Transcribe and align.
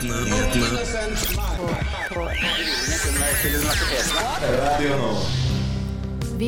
Vi 0.00 0.06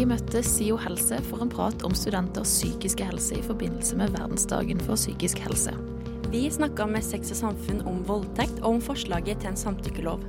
møtte 0.08 0.40
SIO 0.40 0.78
helse 0.80 1.18
for 1.26 1.44
en 1.44 1.50
prat 1.52 1.82
om 1.84 1.92
studenters 1.92 2.48
psykiske 2.48 3.04
helse 3.04 3.36
i 3.36 3.42
forbindelse 3.44 3.98
med 4.00 4.14
verdensdagen 4.16 4.80
for 4.86 4.96
psykisk 4.96 5.42
helse. 5.44 5.74
Vi 6.32 6.46
snakka 6.48 6.86
med 6.88 7.04
Sex 7.04 7.34
og 7.34 7.42
Samfunn 7.42 7.82
om 7.84 8.00
voldtekt 8.08 8.62
og 8.62 8.78
om 8.78 8.80
forslaget 8.86 9.42
til 9.42 9.52
en 9.52 9.60
samtykkelov. 9.60 10.24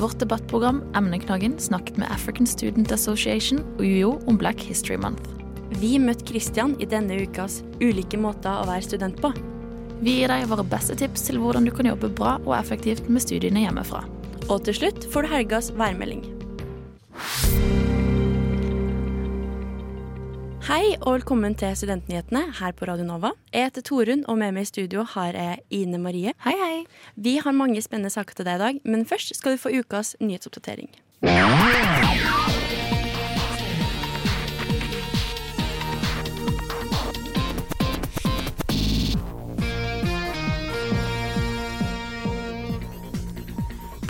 Vårt 0.00 0.18
debattprogram 0.18 0.82
Emneknaggen 0.98 1.54
snakket 1.62 2.00
med 2.02 2.10
African 2.10 2.50
Student 2.50 2.90
Association 2.96 3.62
og 3.76 3.84
UiO 3.86 4.16
om 4.26 4.40
Black 4.42 4.66
History 4.66 4.98
Month. 4.98 5.22
Vi 5.78 5.98
møtte 6.02 6.26
Christian 6.32 6.74
i 6.82 6.90
denne 6.90 7.14
ukas 7.22 7.62
Ulike 7.78 8.18
måter 8.18 8.58
å 8.58 8.66
være 8.66 8.88
student 8.88 9.22
på. 9.22 9.30
Vi 9.98 10.12
gir 10.20 10.30
deg 10.30 10.44
våre 10.46 10.62
beste 10.62 10.94
tips 10.98 11.24
til 11.26 11.40
hvordan 11.42 11.64
du 11.66 11.72
kan 11.74 11.88
jobbe 11.88 12.10
bra 12.14 12.36
og 12.44 12.52
effektivt 12.54 13.08
med 13.10 13.24
studiene 13.24 13.64
hjemmefra. 13.64 14.04
Og 14.46 14.62
til 14.64 14.76
slutt 14.76 15.06
får 15.10 15.26
du 15.26 15.30
helgas 15.32 15.70
værmelding. 15.74 16.22
Hei 20.68 20.94
og 21.00 21.16
velkommen 21.16 21.56
til 21.58 21.74
Studentnyhetene 21.80 22.44
her 22.60 22.76
på 22.78 22.86
Radio 22.86 23.08
Nova. 23.08 23.32
Jeg 23.50 23.70
heter 23.70 23.86
Torunn, 23.88 24.22
og 24.28 24.38
med 24.38 24.54
meg 24.54 24.68
i 24.68 24.70
studio 24.70 25.02
har 25.16 25.34
jeg 25.34 25.64
Ine 25.74 25.98
Marie. 25.98 26.36
Hei, 26.44 26.54
hei. 26.60 26.84
Vi 27.16 27.38
har 27.42 27.56
mange 27.56 27.82
spennende 27.82 28.12
saker 28.14 28.38
til 28.38 28.46
deg 28.46 28.60
i 28.60 28.64
dag, 28.66 28.80
men 28.84 29.06
først 29.08 29.34
skal 29.34 29.56
du 29.56 29.64
få 29.64 29.72
ukas 29.80 30.14
nyhetsoppdatering. 30.20 30.92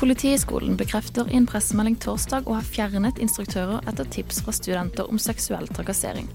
Politihøgskolen 0.08 0.76
bekrefter 0.80 1.28
i 1.28 1.36
en 1.36 1.44
pressemelding 1.44 1.98
torsdag 2.00 2.46
å 2.48 2.54
ha 2.56 2.62
fjernet 2.64 3.18
instruktører 3.20 3.82
etter 3.90 4.06
tips 4.08 4.38
fra 4.40 4.54
studenter 4.56 5.04
om 5.12 5.20
seksuell 5.20 5.68
trakassering. 5.76 6.30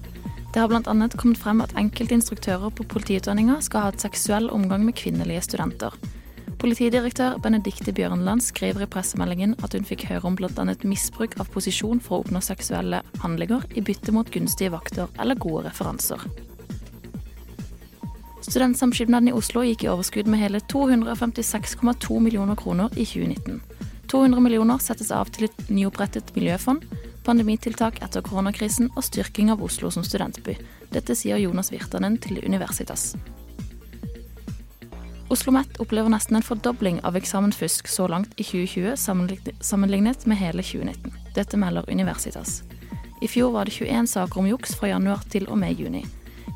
Det 0.54 0.62
har 0.62 0.70
bl.a. 0.70 1.08
kommet 1.18 1.40
frem 1.42 1.58
at 1.64 1.74
enkelte 1.74 2.14
instruktører 2.14 2.70
på 2.70 2.86
politiutdanninga 2.92 3.56
skal 3.66 3.82
ha 3.82 3.90
hatt 3.90 4.06
seksuell 4.06 4.46
omgang 4.54 4.86
med 4.86 4.94
kvinnelige 5.00 5.42
studenter. 5.48 5.98
Politidirektør 6.62 7.40
Benedicte 7.42 7.90
Bjørnland 7.90 8.46
skriver 8.46 8.86
i 8.86 8.90
pressemeldingen 8.94 9.58
at 9.66 9.74
hun 9.74 9.90
fikk 9.90 10.06
høre 10.12 10.30
om 10.30 10.38
bl.a. 10.38 10.70
misbruk 10.86 11.34
av 11.42 11.50
posisjon 11.50 11.98
for 11.98 12.20
å 12.20 12.22
oppnå 12.22 12.46
seksuelle 12.46 13.02
handlinger 13.26 13.66
i 13.74 13.82
bytte 13.82 14.14
mot 14.14 14.30
gunstige 14.30 14.70
vakter 14.78 15.10
eller 15.18 15.34
gode 15.34 15.66
referanser. 15.66 16.22
Studentsamskipnaden 18.44 19.28
i 19.28 19.32
Oslo 19.32 19.62
gikk 19.64 19.86
i 19.86 19.88
overskudd 19.88 20.28
med 20.28 20.42
hele 20.42 20.58
256,2 20.58 22.20
millioner 22.20 22.56
kroner 22.60 22.92
i 22.92 23.06
2019. 23.08 23.60
200 24.12 24.40
millioner 24.40 24.82
settes 24.84 25.08
av 25.16 25.30
til 25.32 25.46
et 25.48 25.70
nyopprettet 25.72 26.34
miljøfond, 26.36 26.82
pandemitiltak 27.24 28.02
etter 28.04 28.20
koronakrisen 28.22 28.90
og 28.92 29.06
styrking 29.06 29.48
av 29.54 29.62
Oslo 29.64 29.88
som 29.90 30.04
studentby. 30.04 30.58
Dette 30.92 31.16
sier 31.16 31.40
Jonas 31.40 31.72
Virtanen 31.72 32.18
til 32.20 32.42
Universitas. 32.44 33.14
Oslo 35.24 35.48
OsloMet 35.48 35.80
opplever 35.80 36.12
nesten 36.12 36.36
en 36.36 36.44
fordobling 36.44 36.98
av 37.02 37.16
eksamensfusk 37.16 37.88
så 37.88 38.10
langt 38.12 38.36
i 38.36 38.44
2020 38.44 39.56
sammenlignet 39.64 40.26
med 40.28 40.38
hele 40.38 40.62
2019. 40.62 41.16
Dette 41.34 41.56
melder 41.56 41.88
Universitas. 41.88 42.60
I 43.24 43.28
fjor 43.32 43.56
var 43.56 43.64
det 43.64 43.72
21 43.72 44.12
saker 44.12 44.42
om 44.42 44.52
juks 44.52 44.76
fra 44.76 44.92
januar 44.92 45.24
til 45.32 45.48
og 45.48 45.58
med 45.58 45.80
juni. 45.80 46.04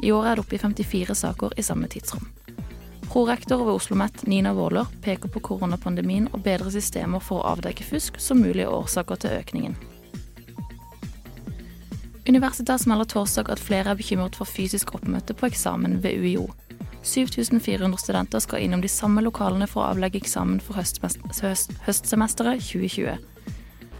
I 0.02 0.12
år 0.12 0.26
er 0.26 0.36
det 0.36 0.44
oppe 0.44 0.54
i 0.54 0.62
54 0.62 1.14
saker 1.14 1.58
i 1.58 1.62
samme 1.62 1.88
tidsrom. 1.90 2.28
Prorektor 3.08 3.64
ved 3.64 3.72
Oslo 3.72 3.94
OsloMet, 3.96 4.26
Nina 4.26 4.52
Våler, 4.52 4.86
peker 5.02 5.28
på 5.32 5.40
koronapandemien 5.40 6.28
og 6.32 6.42
bedre 6.44 6.70
systemer 6.70 7.22
for 7.24 7.40
å 7.40 7.54
avdekke 7.54 7.86
fusk 7.86 8.20
som 8.20 8.42
mulige 8.44 8.68
årsaker 8.68 9.16
til 9.22 9.38
økningen. 9.38 9.78
Universitas 12.28 12.84
melder 12.86 13.08
torsdag 13.08 13.48
at 13.48 13.62
flere 13.64 13.94
er 13.94 13.96
bekymret 13.96 14.36
for 14.36 14.44
fysisk 14.44 14.92
oppmøte 14.94 15.32
på 15.32 15.48
eksamen 15.48 16.02
ved 16.04 16.20
UiO. 16.20 16.50
7400 17.02 17.96
studenter 18.02 18.44
skal 18.44 18.60
innom 18.66 18.82
de 18.84 18.90
samme 18.92 19.24
lokalene 19.24 19.66
for 19.66 19.86
å 19.86 19.94
avlegge 19.94 20.20
eksamen 20.20 20.60
for 20.60 20.76
høstsemesteret 20.76 22.60
2020. 22.60 23.16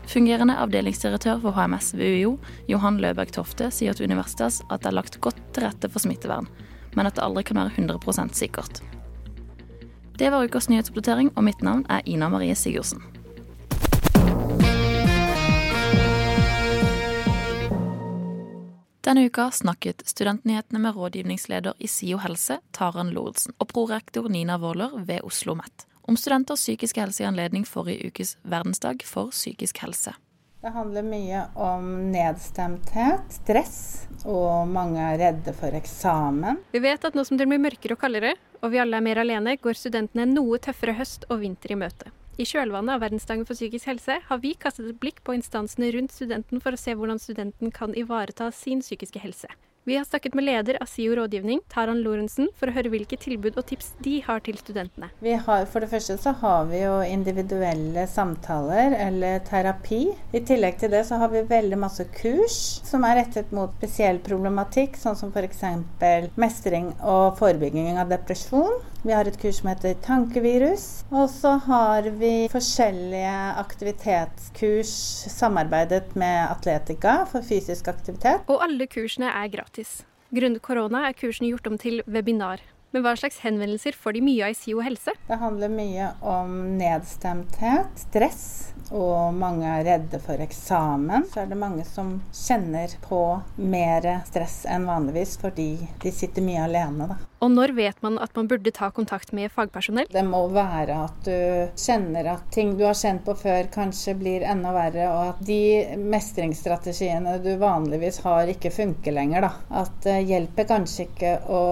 Fungerende 0.09 0.55
avdelingsdirektør 0.57 1.37
for 1.43 1.53
HMS 1.53 1.91
ved 1.93 2.15
UiO, 2.17 2.31
Johan 2.71 2.97
Løberg 3.03 3.29
Tofte, 3.37 3.67
sier 3.69 3.93
til 3.93 4.07
Universitas 4.09 4.63
at 4.73 4.81
det 4.81 4.89
er 4.89 4.97
lagt 4.97 5.19
godt 5.21 5.41
til 5.53 5.67
rette 5.67 5.91
for 5.93 6.01
smittevern, 6.01 6.49
men 6.97 7.09
at 7.09 7.19
det 7.19 7.25
aldri 7.27 7.43
kan 7.45 7.61
være 7.61 7.75
100% 7.77 8.33
sikkert. 8.39 8.81
Det 10.19 10.31
var 10.33 10.49
ukas 10.49 10.71
nyhetsoppdatering, 10.73 11.35
og 11.37 11.45
mitt 11.45 11.61
navn 11.61 11.85
er 11.93 12.01
Ina 12.09 12.31
Marie 12.33 12.57
Sigurdsen. 12.57 13.05
Denne 19.05 19.27
uka 19.29 19.51
snakket 19.53 20.03
Studentnyhetene 20.09 20.81
med 20.87 20.97
rådgivningsleder 20.97 21.77
i 21.81 21.89
SIO 21.89 22.17
helse, 22.25 22.59
Taran 22.73 23.13
Lorentzen, 23.13 23.53
og 23.61 23.69
prorektor 23.69 24.29
Nina 24.33 24.57
Våler 24.57 24.97
ved 25.05 25.21
Oslo 25.21 25.53
OsloMet 25.53 25.88
om 26.09 26.17
studenters 26.17 26.65
psykiske 26.65 27.01
helse 27.01 27.23
i 27.23 27.27
anledning 27.29 27.67
forrige 27.69 28.09
ukes 28.09 28.37
verdensdag 28.43 29.05
for 29.05 29.29
psykisk 29.35 29.83
helse. 29.85 30.15
Det 30.59 30.73
handler 30.75 31.05
mye 31.07 31.43
om 31.55 31.85
nedstemthet, 32.11 33.29
stress, 33.31 34.09
og 34.27 34.67
mange 34.73 34.99
er 34.99 35.21
redde 35.21 35.53
for 35.55 35.77
eksamen. 35.79 36.59
Vi 36.73 36.81
vet 36.83 37.05
at 37.07 37.15
nå 37.15 37.23
som 37.29 37.39
det 37.39 37.47
blir 37.47 37.63
mørkere 37.63 37.95
og 37.95 38.01
kaldere, 38.03 38.33
og 38.65 38.73
vi 38.73 38.81
alle 38.83 38.99
er 38.99 39.05
mer 39.07 39.21
alene, 39.23 39.55
går 39.63 39.79
studentene 39.79 40.27
noe 40.33 40.59
tøffere 40.65 40.97
høst 40.99 41.29
og 41.31 41.45
vinter 41.45 41.77
i 41.77 41.79
møte. 41.79 42.11
I 42.39 42.47
kjølvannet 42.47 42.97
av 42.97 43.05
verdensdagen 43.05 43.47
for 43.47 43.59
psykisk 43.59 43.87
helse 43.91 44.19
har 44.25 44.43
vi 44.43 44.57
kastet 44.59 44.91
et 44.91 44.99
blikk 44.99 45.23
på 45.27 45.37
instansene 45.37 45.93
rundt 45.95 46.15
studenten 46.15 46.63
for 46.65 46.75
å 46.75 46.81
se 46.81 46.97
hvordan 46.97 47.23
studenten 47.23 47.73
kan 47.75 47.95
ivareta 47.99 48.51
sin 48.55 48.83
psykiske 48.83 49.23
helse. 49.23 49.51
Vi 49.89 49.97
har 49.97 50.05
snakket 50.05 50.35
med 50.35 50.45
leder 50.45 50.77
av 50.83 50.87
SIO 50.87 51.15
rådgivning, 51.17 51.61
Taran 51.73 52.03
Lorentzen, 52.05 52.51
for 52.61 52.69
å 52.69 52.75
høre 52.77 52.91
hvilke 52.93 53.17
tilbud 53.17 53.55
og 53.57 53.65
tips 53.71 53.95
de 54.05 54.19
har 54.27 54.43
til 54.45 54.59
studentene. 54.61 55.09
Vi 55.25 55.33
har, 55.33 55.65
for 55.73 55.81
det 55.81 55.89
første 55.89 56.19
så 56.21 56.35
har 56.43 56.67
vi 56.69 56.83
jo 56.83 56.99
individuelle 57.07 58.05
samtaler 58.13 58.93
eller 59.07 59.41
terapi. 59.49 60.03
I 60.37 60.43
tillegg 60.45 60.77
til 60.83 60.93
det 60.93 61.07
så 61.09 61.17
har 61.23 61.33
vi 61.33 61.41
veldig 61.49 61.79
masse 61.81 62.05
kurs 62.19 62.59
som 62.85 63.07
er 63.09 63.23
rettet 63.23 63.49
mot 63.57 63.73
spesiell 63.81 64.21
problematikk, 64.29 65.01
sånn 65.01 65.17
som 65.17 65.33
f.eks. 65.33 65.65
mestring 66.37 66.93
og 67.01 67.41
forebygging 67.41 67.97
av 67.97 68.13
depresjon. 68.13 68.83
Vi 69.07 69.15
har 69.15 69.29
et 69.31 69.37
kurs 69.39 69.61
som 69.61 69.69
heter 69.71 69.95
Tankevirus. 70.03 70.87
Og 71.15 71.29
så 71.31 71.55
har 71.69 72.09
vi 72.19 72.49
forskjellige 72.51 73.35
aktivitetskurs 73.63 74.95
samarbeidet 75.31 76.17
med 76.19 76.49
Atletica 76.49 77.21
for 77.31 77.47
fysisk 77.47 77.89
aktivitet. 77.93 78.43
Og 78.51 78.65
alle 78.65 78.89
kursene 78.91 79.31
er 79.31 79.53
gratis. 79.53 80.01
Grunnet 80.35 80.61
korona 80.67 81.07
er 81.09 81.15
kursene 81.17 81.53
gjort 81.53 81.71
om 81.71 81.79
til 81.81 82.03
webinar. 82.11 82.61
Men 82.93 83.05
hva 83.05 83.13
slags 83.21 83.43
henvendelser 83.45 83.97
får 83.97 84.17
de 84.17 84.23
mye 84.25 84.47
av 84.47 84.55
i 84.55 84.57
SIO 84.57 84.81
helse? 84.81 85.13
Det 85.29 85.37
handler 85.39 85.73
mye 85.73 86.09
om 86.25 86.55
nedstemthet, 86.81 87.91
stress, 88.09 88.47
og 88.91 89.35
mange 89.37 89.69
er 89.69 89.87
redde 89.87 90.21
for 90.23 90.41
eksamen. 90.43 91.27
Så 91.33 91.43
er 91.43 91.51
det 91.51 91.61
mange 91.61 91.85
som 91.89 92.17
kjenner 92.33 92.95
på 93.05 93.23
mer 93.57 94.11
stress 94.29 94.63
enn 94.69 94.89
vanligvis 94.89 95.37
fordi 95.41 95.73
de 96.03 96.15
sitter 96.15 96.45
mye 96.45 96.67
alene. 96.69 97.11
Da. 97.13 97.19
Og 97.39 97.53
når 97.55 97.71
vet 97.77 98.01
man 98.03 98.17
at 98.19 98.35
man 98.35 98.49
burde 98.51 98.71
ta 98.75 98.89
kontakt 98.91 99.31
med 99.37 99.53
fagpersonell? 99.55 100.09
Det 100.11 100.25
må 100.27 100.41
være 100.51 100.97
at 101.05 101.19
du 101.27 101.77
kjenner 101.79 102.33
at 102.33 102.49
ting 102.55 102.73
du 102.79 102.83
har 102.87 102.97
kjent 102.99 103.23
på 103.27 103.35
før 103.39 103.69
kanskje 103.71 104.17
blir 104.19 104.47
enda 104.47 104.73
verre, 104.75 105.07
og 105.13 105.21
at 105.35 105.45
de 105.47 105.61
mestringsstrategiene 106.03 107.37
du 107.45 107.53
vanligvis 107.61 108.21
har, 108.25 108.51
ikke 108.51 108.73
funker 108.75 109.15
lenger. 109.15 109.47
Da. 109.47 109.53
At 109.85 110.01
det 110.03 110.17
hjelper 110.27 110.67
kanskje 110.73 111.07
ikke 111.07 111.35
å 111.47 111.63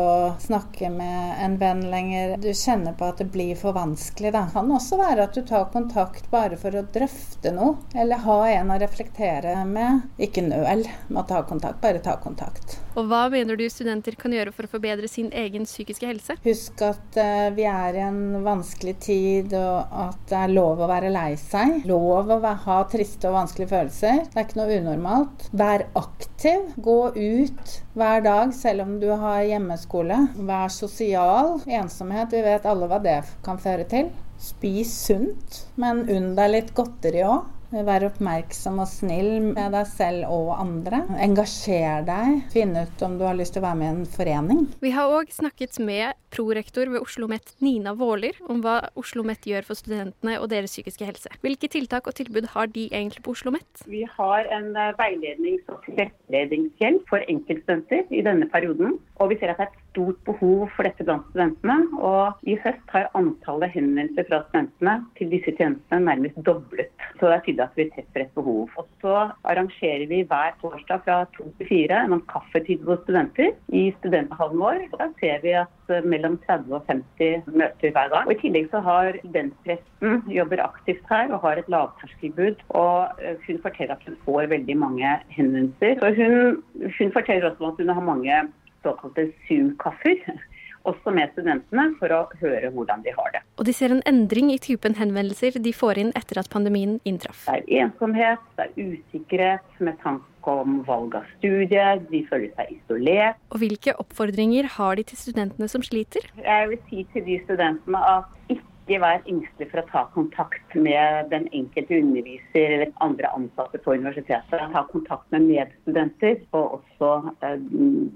snakke 0.45 0.91
med 0.95 1.43
en 1.43 1.59
venn 1.59 1.83
lenger. 1.91 2.37
Du 2.43 2.53
kjenner 2.53 2.95
på 2.95 3.11
at 3.11 3.25
det 3.25 3.29
blir 3.35 3.59
for 3.59 3.75
vanskelig. 3.77 4.31
Da. 4.37 4.47
Det 4.47 4.55
kan 4.55 4.73
også 4.79 5.01
være 5.03 5.27
at 5.27 5.35
du 5.35 5.43
tar 5.47 5.67
kontakt 5.75 6.31
bare 6.31 6.61
for 6.61 6.79
å 6.79 6.87
drøfte 7.07 7.53
noe, 7.55 7.77
eller 7.95 8.23
ha 8.25 8.39
en 8.51 8.73
å 8.75 8.79
reflektere 8.81 9.55
med. 9.69 10.07
Ikke 10.19 10.43
nøl 10.43 10.87
med 11.09 11.21
å 11.23 11.27
ta 11.29 11.43
kontakt, 11.47 11.81
bare 11.83 12.03
ta 12.03 12.17
kontakt. 12.23 12.79
Og 12.97 13.09
hva 13.11 13.27
mener 13.29 13.59
du 13.59 13.67
studenter 13.69 14.17
kan 14.17 14.33
gjøre 14.33 14.53
for 14.57 14.67
å 14.67 14.73
forbedre 14.73 15.09
sin 15.09 15.29
egen 15.37 15.67
psykiske 15.69 16.09
helse? 16.09 16.39
Husk 16.47 16.83
at 16.87 17.19
uh, 17.21 17.53
vi 17.55 17.67
er 17.69 17.99
i 17.99 18.05
en 18.07 18.43
vanskelig 18.45 18.97
tid, 19.05 19.55
og 19.57 19.97
at 20.07 20.23
det 20.31 20.41
er 20.41 20.55
lov 20.55 20.81
å 20.81 20.91
være 20.91 21.13
lei 21.13 21.37
seg. 21.41 21.83
Lov 21.89 22.33
å 22.33 22.41
ha 22.67 22.79
triste 22.91 23.29
og 23.31 23.37
vanskelige 23.37 23.73
følelser. 23.75 24.23
Det 24.33 24.41
er 24.41 24.49
ikke 24.49 24.61
noe 24.63 24.81
unormalt. 24.81 25.49
Vær 25.57 25.87
aktiv. 25.99 26.73
Gå 26.77 27.01
ut 27.17 27.77
hver 27.97 28.25
dag, 28.25 28.55
selv 28.57 28.87
om 28.87 28.97
du 29.03 29.11
har 29.13 29.45
hjemmeskole. 29.45 30.23
Vær 30.49 30.73
sosial. 30.73 31.59
Ensomhet, 31.67 32.33
vi 32.33 32.45
vet 32.47 32.69
alle 32.69 32.89
hva 32.91 33.03
det 33.03 33.21
kan 33.45 33.61
føre 33.61 33.87
til. 33.91 34.11
Spis 34.39 34.93
sunt, 35.07 35.63
men 35.81 36.07
unn 36.13 36.35
deg 36.39 36.53
litt 36.53 36.75
godteri 36.77 37.25
òg. 37.27 37.53
Vær 37.67 38.05
oppmerksom 38.07 38.79
og 38.79 38.87
snill 38.87 39.41
med 39.43 39.75
deg 39.75 39.89
selv 39.91 40.31
og 40.31 40.53
andre. 40.55 41.01
Engasjer 41.19 42.05
deg. 42.07 42.45
Finn 42.53 42.77
ut 42.79 43.03
om 43.03 43.17
du 43.19 43.25
har 43.27 43.35
lyst 43.37 43.57
til 43.57 43.65
å 43.65 43.67
være 43.67 43.81
med 43.81 43.89
i 43.89 43.95
en 43.97 44.07
forening. 44.07 44.61
Vi 44.85 44.93
har 44.95 45.11
òg 45.11 45.33
snakket 45.35 45.81
med 45.83 46.15
prorektor 46.31 46.87
ved 46.87 47.01
Oslo 47.01 47.27
OsloMet 47.27 47.55
Nina 47.65 47.95
Våler 47.97 48.39
om 48.47 48.61
hva 48.63 48.79
Oslo 48.95 49.17
OsloMet 49.17 49.47
gjør 49.49 49.65
for 49.65 49.79
studentene 49.79 50.37
og 50.43 50.51
deres 50.53 50.75
psykiske 50.75 51.07
helse. 51.09 51.31
Hvilke 51.41 51.71
tiltak 51.73 52.07
og 52.07 52.15
tilbud 52.19 52.51
har 52.53 52.69
de 52.69 52.87
egentlig 52.91 53.23
på 53.25 53.33
Oslo 53.33 53.51
OsloMet? 53.51 53.83
Vi 53.89 54.03
har 54.15 54.47
en 54.53 54.69
eh, 54.77 54.93
veilednings- 55.01 55.67
og 55.73 55.83
tilretteleggingshjelp 55.87 57.07
for 57.09 57.25
enkeltstudenter 57.27 58.07
i 58.13 58.23
denne 58.27 58.49
perioden. 58.53 58.99
Og 59.17 59.33
vi 59.33 59.39
ser 59.41 59.55
at 59.55 59.63
det 59.63 59.67
er 59.67 59.79
stort 59.97 60.21
behov 60.29 60.69
for 60.77 60.85
dette 60.85 61.05
blant 61.07 61.25
studentene. 61.33 61.79
Og 61.97 62.49
i 62.49 62.59
høst 62.61 62.93
har 62.93 63.09
antallet 63.17 63.73
henvendelser 63.73 64.29
fra 64.29 64.43
studentene 64.47 64.97
til 65.17 65.33
disse 65.33 65.55
tjenestene 65.57 66.05
nærmest 66.05 66.41
doblet. 66.45 66.93
Så 67.17 67.31
det 67.31 67.37
er 67.39 67.45
tydelig 67.47 67.65
at 67.65 67.79
vi 67.81 67.89
treffer 67.95 68.25
et 68.27 68.35
behov. 68.37 68.69
Og 68.77 68.89
så 69.01 69.15
arrangerer 69.49 70.05
vi 70.11 70.23
hver 70.29 70.57
torsdag 70.61 71.05
fra 71.07 71.23
to 71.37 71.49
til 71.59 71.71
fire 71.71 72.03
en 72.05 72.21
kaffetid 72.29 72.85
hos 72.85 73.01
studenter 73.07 73.55
i 73.73 73.87
studenthallen 74.01 74.61
vår. 74.61 74.83
Og 74.93 75.01
da 75.01 75.09
ser 75.23 75.41
vi 75.45 75.57
at 75.57 75.95
eh, 75.95 76.05
mellom 76.05 76.37
30 76.45 76.77
og 76.77 76.93
50 76.93 77.49
møter 77.57 77.97
hver 77.97 78.13
dag. 78.13 78.29
Og 78.29 78.35
I 78.37 78.41
tillegg 78.43 78.69
så 78.75 78.83
har 78.85 79.17
studentpresten 79.23 80.21
jobber 80.37 80.65
aktivt 80.67 81.09
her 81.09 81.33
og 81.33 81.43
har 81.47 81.63
et 81.63 81.73
lavterskelbud. 81.73 82.61
Og 82.83 83.25
eh, 83.25 83.41
hun 83.49 83.65
forteller 83.65 83.97
at 83.97 84.07
hun 84.07 84.21
får 84.29 84.53
veldig 84.53 84.79
mange 84.85 85.17
henvendelser. 85.33 85.97
Så 86.03 86.13
hun, 86.21 86.63
hun 87.01 87.17
forteller 87.17 87.51
også 87.51 87.73
at 87.73 87.81
hun 87.81 87.97
har 87.97 88.09
mange 88.13 88.45
såkalte 88.87 89.31
Zoom-kaffer. 89.49 90.23
Også 90.87 91.11
med 91.11 91.33
studentene, 91.35 91.89
for 91.99 92.13
å 92.15 92.21
høre 92.39 92.69
hvordan 92.71 93.01
de 93.03 93.11
har 93.17 93.33
det. 93.35 93.41
Og 93.59 93.67
de 93.67 93.73
ser 93.75 93.91
en 93.91 94.05
endring 94.07 94.53
i 94.55 94.59
typen 94.63 94.95
henvendelser 94.95 95.59
de 95.59 95.73
får 95.75 95.99
inn 95.99 96.13
etter 96.15 96.39
at 96.39 96.51
pandemien 96.53 97.01
inntraff. 97.03 97.43
Det 97.49 97.57
er 97.65 97.87
ensomhet, 97.89 98.45
det 98.55 98.69
er 98.69 98.93
usikkerhet 98.93 99.83
med 99.83 99.99
tanke 100.05 100.55
om 100.55 100.79
valg 100.87 101.17
av 101.19 101.27
studie, 101.41 101.89
de 102.07 102.23
føler 102.31 102.55
seg 102.55 102.77
isolert. 102.77 103.43
Og 103.51 103.65
hvilke 103.65 103.97
oppfordringer 103.99 104.71
har 104.77 104.95
de 105.01 105.09
til 105.11 105.19
studentene 105.25 105.67
som 105.73 105.83
sliter? 105.83 106.31
Jeg 106.39 106.71
vil 106.71 106.85
si 106.87 107.03
til 107.17 107.27
de 107.27 107.41
studentene 107.49 108.07
at 108.13 108.31
ikke 108.47 108.76
ikke 108.87 109.01
være 109.03 109.23
engstelig 109.27 109.67
for 109.73 109.83
å 109.83 109.87
ta 109.91 110.03
kontakt 110.15 110.77
med 110.79 111.31
den 111.33 111.49
enkelte 111.51 111.99
underviser 111.99 112.75
eller 112.77 112.93
andre 113.03 113.33
ansatte 113.35 113.81
på 113.83 113.97
universitetet. 113.99 114.63
Ta 114.73 114.85
kontakt 114.93 115.27
med 115.35 115.49
medstudenter 115.49 116.39
og 116.55 116.79
også 116.79 117.11
eh, 117.43 117.59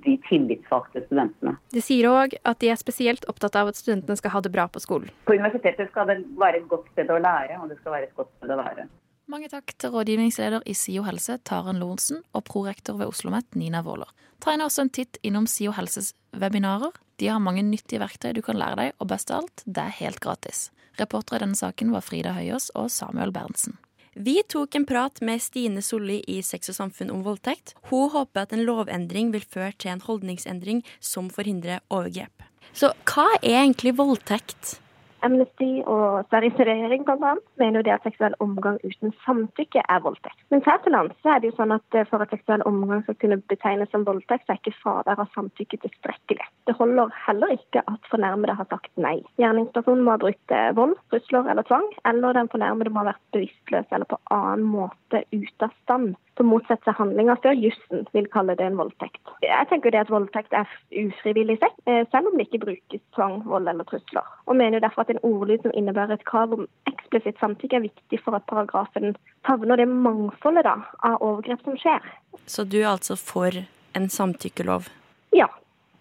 de 0.07 0.17
tillitsvalgte 0.29 1.03
studentene. 1.09 1.57
De 1.75 1.83
sier 1.83 2.07
òg 2.11 2.39
at 2.47 2.63
de 2.63 2.71
er 2.71 2.79
spesielt 2.79 3.27
opptatt 3.31 3.59
av 3.59 3.73
at 3.73 3.81
studentene 3.81 4.19
skal 4.21 4.37
ha 4.37 4.45
det 4.47 4.55
bra 4.55 4.69
på 4.71 4.83
skolen. 4.83 5.11
På 5.27 5.35
universitetet 5.35 5.91
skal 5.91 6.09
det 6.13 6.21
være 6.39 6.63
et 6.63 6.71
godt 6.71 6.87
sted 6.95 7.11
å 7.11 7.19
lære, 7.19 7.59
og 7.59 7.71
det 7.73 7.81
skal 7.83 7.99
være 7.99 8.11
et 8.11 8.17
godt 8.19 8.31
sted 8.39 8.55
å 8.55 8.63
være. 8.63 8.87
Mange 9.31 9.51
takk 9.51 9.75
til 9.79 9.93
rådgivningsleder 9.95 10.65
i 10.67 10.75
SIO 10.75 11.05
helse, 11.07 11.37
Taren 11.47 11.79
Lorentzen, 11.79 12.25
og 12.35 12.47
prorektor 12.49 12.97
ved 12.99 13.11
Oslo 13.11 13.31
OsloMet, 13.31 13.55
Nina 13.55 13.83
Våler. 13.87 14.11
Ta 14.43 14.55
inn 14.55 14.65
også 14.65 14.87
en 14.87 14.91
titt 14.91 15.21
innom 15.27 15.47
SIO 15.47 15.75
helses 15.77 16.15
webinarer 16.35 16.95
de 17.21 17.29
har 17.29 17.43
mange 17.43 17.63
nyttige 17.67 18.01
verktøy 18.01 18.33
du 18.37 18.41
kan 18.45 18.59
lære 18.59 18.79
deg, 18.81 18.97
og 18.99 19.11
best 19.13 19.31
av 19.31 19.45
alt, 19.45 19.63
det 19.67 19.85
er 19.85 19.99
helt 20.01 20.21
gratis. 20.25 20.71
Reportere 21.01 21.41
i 21.41 21.45
denne 21.45 21.59
saken 21.59 21.93
var 21.95 22.05
Frida 22.05 22.33
Høyås 22.37 22.71
og 22.79 22.91
Samuel 22.93 23.33
Berntsen. 23.35 23.77
Vi 24.19 24.41
tok 24.51 24.75
en 24.75 24.87
prat 24.89 25.21
med 25.23 25.39
Stine 25.39 25.85
Solli 25.87 26.19
i 26.29 26.41
Sex 26.43 26.73
og 26.73 26.77
samfunn 26.81 27.13
om 27.15 27.23
voldtekt. 27.23 27.77
Hun 27.93 28.11
håper 28.11 28.43
at 28.43 28.55
en 28.57 28.65
lovendring 28.67 29.31
vil 29.31 29.45
føre 29.45 29.71
til 29.79 29.93
en 29.93 30.03
holdningsendring 30.03 30.83
som 30.99 31.31
forhindrer 31.31 31.85
overgrep. 31.95 32.43
Så 32.75 32.91
hva 33.07 33.29
er 33.39 33.63
egentlig 33.63 33.95
voldtekt? 33.99 34.81
Amnesty 35.27 35.71
og 35.85 36.27
Sveriges 36.31 36.59
regjering 36.59 37.05
bl.a. 37.07 37.35
mener 37.61 37.81
jo 37.81 37.87
det 37.87 37.95
at 37.97 38.07
seksuell 38.07 38.37
omgang 38.45 38.79
uten 38.85 39.15
samtykke 39.25 39.83
er 39.83 40.03
voldtekt. 40.05 40.39
Men 40.53 40.65
her 40.67 40.81
til 40.85 40.95
lands 40.97 41.29
er 41.29 41.41
det 41.41 41.51
jo 41.51 41.57
sånn 41.59 41.75
at 41.77 41.99
eh, 41.99 42.07
for 42.11 42.25
at 42.25 42.33
seksuell 42.35 42.65
omgang 42.69 43.05
skal 43.05 43.19
kunne 43.23 43.41
betegnes 43.53 43.93
som 43.95 44.07
voldtekt, 44.09 44.47
så 44.47 44.55
er 44.55 44.63
ikke 44.63 44.77
fravær 44.81 45.23
av 45.25 45.31
samtykke 45.37 45.81
tilstrekkelig. 45.85 46.49
Det 46.69 46.77
holder 46.79 47.13
heller 47.27 47.55
ikke 47.57 47.85
at 47.91 48.11
fornærmede 48.13 48.57
har 48.59 48.71
sagt 48.73 48.91
nei. 49.01 49.19
Gjerningspersonen 49.41 50.07
må 50.07 50.17
ha 50.17 50.23
brukt 50.23 50.57
eh, 50.57 50.73
vold, 50.79 50.97
trusler 51.13 51.53
eller 51.53 51.69
tvang, 51.69 51.87
eller 52.09 52.37
den 52.37 52.51
fornærmede 52.53 52.95
må 52.95 53.05
ha 53.05 53.13
vært 53.13 53.25
bevisstløs 53.37 53.95
eller 53.95 54.09
på 54.11 54.21
annen 54.35 54.67
måte 54.73 55.25
ute 55.35 55.69
av 55.69 55.77
stand 55.85 56.17
som 56.41 56.49
motsetter 56.49 56.89
seg 56.89 56.97
handlinga 56.97 57.35
før 57.45 57.59
jussen 57.61 58.07
vil 58.17 58.29
kalle 58.33 58.55
det 58.57 58.65
en 58.65 58.79
voldtekt. 58.81 59.21
Jeg 59.45 59.69
tenker 59.69 59.93
det 59.93 60.01
at 60.07 60.13
voldtekt 60.13 60.55
er 60.57 60.69
ufrivillig 61.03 61.59
sett, 61.61 61.77
eh, 61.85 62.07
selv 62.09 62.31
om 62.31 62.39
det 62.39 62.47
ikke 62.49 62.63
brukes 62.65 63.03
tvang, 63.17 63.43
vold 63.45 63.69
eller 63.69 63.85
trusler. 63.85 64.25
Og 64.49 64.57
mener 64.57 64.81
derfor 64.81 65.05
at 65.05 65.13
en 65.13 65.21
ordlyd 65.27 65.67
som 65.67 65.75
innebærer 65.77 66.17
et 66.17 66.25
krav 66.25 66.55
om 66.57 66.65
eksplisitt 66.89 67.37
samtykke, 67.43 67.77
er 67.77 67.89
viktig 67.91 68.23
for 68.25 68.39
at 68.39 68.47
paragrafen 68.49 69.17
favner 69.45 69.77
det 69.77 69.89
mangfoldet 69.91 70.65
da, 70.65 70.79
av 71.05 71.21
overgrep 71.21 71.61
som 71.67 71.77
skjer. 71.77 72.09
Så 72.47 72.65
du 72.65 72.81
er 72.81 72.95
altså 72.95 73.19
for 73.21 73.53
en 73.95 74.09
samtykkelov? 74.09 74.89
Ja. 75.37 75.51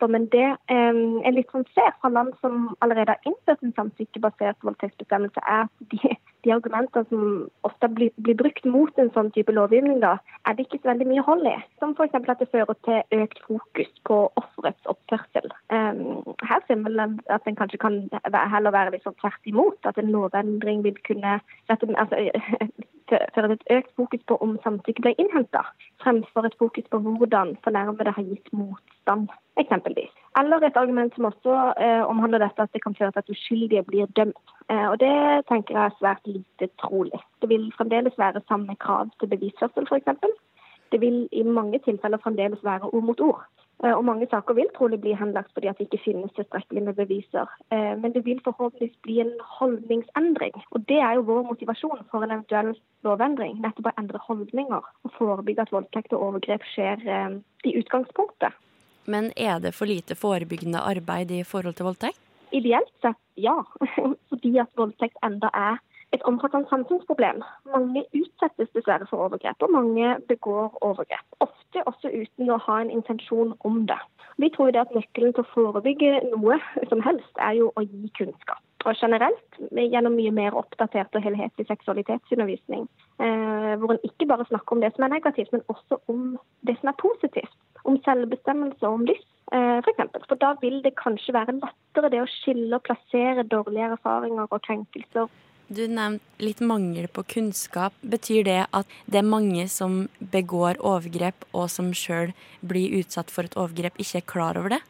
Men 0.08 0.30
det 0.32 0.48
eh, 0.72 1.02
er 1.26 1.36
litt 1.36 1.52
sånn 1.52 1.68
ser 1.76 1.92
fra 2.00 2.12
land 2.14 2.34
som 2.40 2.70
allerede 2.80 3.16
har 3.16 3.30
innført 3.30 3.64
en 3.64 3.76
samtykkebasert 3.76 4.64
voldtektsbestemmelse, 4.64 5.44
er 5.44 5.68
at 5.68 5.94
de 5.94 6.16
de 6.44 6.54
argumentene 6.54 7.06
som 7.10 7.24
ofte 7.68 7.90
blir, 7.92 8.12
blir, 8.24 8.38
brukt 8.40 8.66
mot 8.68 9.02
en 9.02 9.12
sånn 9.16 9.32
type 9.36 9.54
lovgivning, 9.56 10.00
da, 10.04 10.16
er 10.48 10.56
det 10.56 10.66
ikke 10.66 10.80
så 10.82 10.92
veldig 10.92 11.08
mye 11.10 11.26
hold 11.28 11.48
i. 11.50 11.56
Som 11.82 11.96
f.eks. 11.98 12.16
at 12.16 12.42
det 12.42 12.50
fører 12.54 12.78
til 12.88 13.24
økt 13.24 13.42
fokus 13.48 13.92
på 14.08 14.20
offerets 14.40 14.92
oppførsel. 14.92 15.50
Eh, 15.76 16.04
her 16.52 16.64
ser 16.68 16.80
vi 16.86 17.08
at 17.36 17.50
en 17.50 17.60
kanskje 17.60 17.82
kan 17.84 18.02
heller 18.54 18.76
være 18.76 18.96
litt 18.96 19.08
sånn 19.08 19.18
tvert 19.20 19.52
imot. 19.52 19.80
At 19.90 20.00
en 20.00 20.14
lovendring 20.14 20.86
vil 20.88 21.00
kunne 21.08 21.40
rette, 21.72 21.92
altså, 21.96 22.24
føre 23.10 23.48
til 23.48 23.56
et 23.58 23.68
økt 23.78 23.92
fokus 23.96 24.24
på 24.28 24.38
om 24.46 24.56
samtykke 24.64 25.04
ble 25.06 25.14
innhenta, 25.22 25.62
fremfor 26.04 26.48
et 26.48 26.58
fokus 26.60 26.88
på 26.92 27.00
hvordan 27.06 27.56
fornærmede 27.64 28.14
har 28.16 28.28
gitt 28.32 28.52
motstand, 28.54 29.28
eksempelvis. 29.62 30.12
Eller 30.40 30.66
et 30.66 30.78
argument 30.78 31.16
som 31.16 31.30
også 31.30 31.56
eh, 31.86 32.04
omhandler 32.06 32.44
dette, 32.46 32.62
at 32.62 32.74
det 32.74 32.84
kan 32.84 32.96
føre 33.00 33.12
til 33.12 33.24
at 33.24 33.32
uskyldige 33.36 33.84
blir 33.84 34.12
dømt. 34.20 34.54
Eh, 34.72 34.88
og 34.92 35.00
Det 35.00 35.16
tenker 35.52 35.76
jeg 35.76 35.86
er 35.86 35.98
svært 36.00 36.28
lite 36.28 36.70
trolig. 36.84 37.22
Det 37.42 37.50
vil 37.50 37.72
fremdeles 37.78 38.18
være 38.18 38.46
samme 38.48 38.76
krav 38.76 39.10
til 39.20 39.32
bevisførsel, 39.34 39.88
f.eks. 39.90 40.10
Det 40.92 41.02
vil 41.02 41.28
i 41.32 41.44
mange 41.44 41.80
tilfeller 41.80 42.18
fremdeles 42.18 42.64
være 42.64 42.90
ord 42.94 43.04
mot 43.04 43.20
ord. 43.20 43.44
Eh, 43.84 43.94
og 43.96 44.06
mange 44.06 44.28
saker 44.32 44.58
vil 44.58 44.70
trolig 44.76 45.00
bli 45.02 45.14
henlagt 45.16 45.54
fordi 45.56 45.72
det 45.72 45.88
ikke 45.88 46.02
finnes 46.04 46.34
tilstrekkelig 46.36 46.84
med 46.84 46.98
beviser. 47.00 47.52
Eh, 47.72 47.94
men 48.02 48.14
det 48.16 48.26
vil 48.26 48.42
forhåpentligvis 48.44 48.98
bli 49.08 49.20
en 49.24 49.34
holdningsendring. 49.58 50.56
Og 50.72 50.84
det 50.92 51.00
er 51.00 51.16
jo 51.16 51.28
vår 51.32 51.46
motivasjon 51.52 52.04
for 52.12 52.26
en 52.26 52.36
eventuell 52.36 52.74
lovendring. 53.08 53.60
Nettopp 53.64 53.92
å 53.92 53.96
endre 54.02 54.24
holdninger 54.28 54.90
og 55.06 55.14
forebygge 55.18 55.68
at 55.68 55.76
voldtekt 55.76 56.16
og 56.18 56.26
overgrep 56.30 56.66
skjer 56.74 57.06
eh, 57.08 57.38
i 57.64 57.76
utgangspunktet. 57.80 58.58
Men 59.10 59.32
er 59.38 59.62
det 59.64 59.74
for 59.74 59.90
lite 59.90 60.16
forebyggende 60.16 60.82
arbeid 60.86 61.32
i 61.32 61.46
forhold 61.48 61.80
til 61.80 61.88
voldtekt? 61.88 62.20
Ideelt 62.52 62.92
sett 63.02 63.20
ja. 63.40 63.62
fordi 64.30 64.58
at 64.60 64.76
voldtekt 64.76 65.18
enda 65.24 65.54
er 65.56 65.80
et 66.12 66.24
omfattende 66.26 66.68
samfunnsproblem. 66.70 67.44
Mange 67.74 68.04
utsettes 68.18 68.72
dessverre 68.76 69.06
for 69.10 69.28
overgrep, 69.28 69.62
og 69.62 69.74
mange 69.74 70.16
begår 70.28 70.78
overgrep. 70.82 71.26
Ofte 71.46 71.59
også 71.86 72.10
uten 72.10 72.50
å 72.50 72.58
ha 72.66 72.80
en 72.82 72.92
intensjon 72.94 73.54
om 73.68 73.86
det. 73.90 74.00
Vi 74.40 74.50
tror 74.56 74.72
det 74.72 74.82
at 74.82 74.96
nøkkelen 74.96 75.34
til 75.36 75.44
å 75.44 75.52
forebygge 75.54 76.20
noe 76.32 76.58
som 76.90 77.02
helst, 77.04 77.32
er 77.38 77.58
jo 77.60 77.72
å 77.76 77.84
gi 77.84 78.12
kunnskap. 78.18 78.62
Og 78.88 78.96
generelt 78.96 79.58
gjennom 79.76 80.16
mye 80.16 80.32
mer 80.32 80.56
oppdatert 80.56 81.16
og 81.18 81.26
helhetlig 81.26 81.66
seksualitetsundervisning. 81.68 82.86
Eh, 83.20 83.74
hvor 83.82 83.92
en 83.92 84.06
ikke 84.08 84.30
bare 84.30 84.48
snakker 84.48 84.78
om 84.78 84.84
det 84.84 84.94
som 84.96 85.04
er 85.04 85.18
negativt, 85.18 85.52
men 85.52 85.66
også 85.68 86.00
om 86.08 86.38
det 86.68 86.78
som 86.80 86.94
er 86.94 87.02
positivt. 87.02 87.58
Om 87.84 88.00
selvbestemmelse 88.06 88.88
og 88.88 89.02
om 89.02 89.06
lyst. 89.10 89.28
Eh, 89.52 89.82
for, 89.84 89.92
eksempel. 89.92 90.24
for 90.30 90.40
da 90.40 90.54
vil 90.62 90.80
det 90.86 90.96
kanskje 90.96 91.36
være 91.36 91.58
lettere 91.60 92.14
det 92.14 92.24
å 92.24 92.32
skille 92.40 92.80
og 92.80 92.86
plassere 92.88 93.44
dårlige 93.52 93.92
erfaringer 93.98 94.48
og 94.48 94.64
krenkelser 94.64 95.28
du 95.70 95.86
nevnte 95.88 96.44
litt 96.44 96.62
mangel 96.62 97.08
på 97.14 97.24
kunnskap. 97.36 97.96
Betyr 98.02 98.44
det 98.48 98.62
at 98.76 98.88
det 99.06 99.22
er 99.22 99.28
mange 99.28 99.68
som 99.72 100.08
begår 100.20 100.80
overgrep, 100.82 101.46
og 101.54 101.70
som 101.70 101.92
sjøl 101.94 102.34
blir 102.62 103.00
utsatt 103.00 103.32
for 103.34 103.48
et 103.48 103.58
overgrep, 103.60 104.00
ikke 104.02 104.22
er 104.22 104.32
klar 104.34 104.60
over 104.60 104.76
det? 104.76 104.82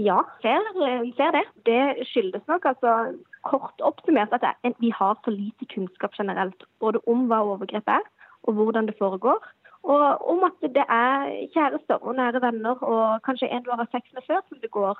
Ja, 0.00 0.22
vi 0.42 1.12
ser 1.18 1.34
det. 1.36 1.44
Det 1.68 2.06
skyldes 2.08 2.46
nok 2.48 2.64
altså 2.64 3.12
kort 3.44 3.82
oppsummert 3.84 4.32
at 4.32 4.46
vi 4.80 4.92
har 4.96 5.18
for 5.24 5.34
lite 5.34 5.68
kunnskap 5.74 6.16
generelt. 6.16 6.64
Både 6.80 7.02
om 7.06 7.26
hva 7.28 7.42
overgrep 7.44 7.88
er, 7.88 8.06
og 8.48 8.56
hvordan 8.56 8.88
det 8.88 8.96
foregår. 8.98 9.42
Og 9.82 10.30
om 10.30 10.44
at 10.46 10.56
det 10.62 10.84
er 10.88 11.28
kjærester 11.52 12.00
og 12.00 12.14
nære 12.16 12.40
venner 12.40 12.78
og 12.86 13.20
kanskje 13.26 13.50
en 13.50 13.64
du 13.64 13.70
har 13.72 13.82
hatt 13.82 13.92
sex 13.92 14.06
med 14.14 14.24
før, 14.26 14.40
som 14.48 14.62
begår 14.62 14.96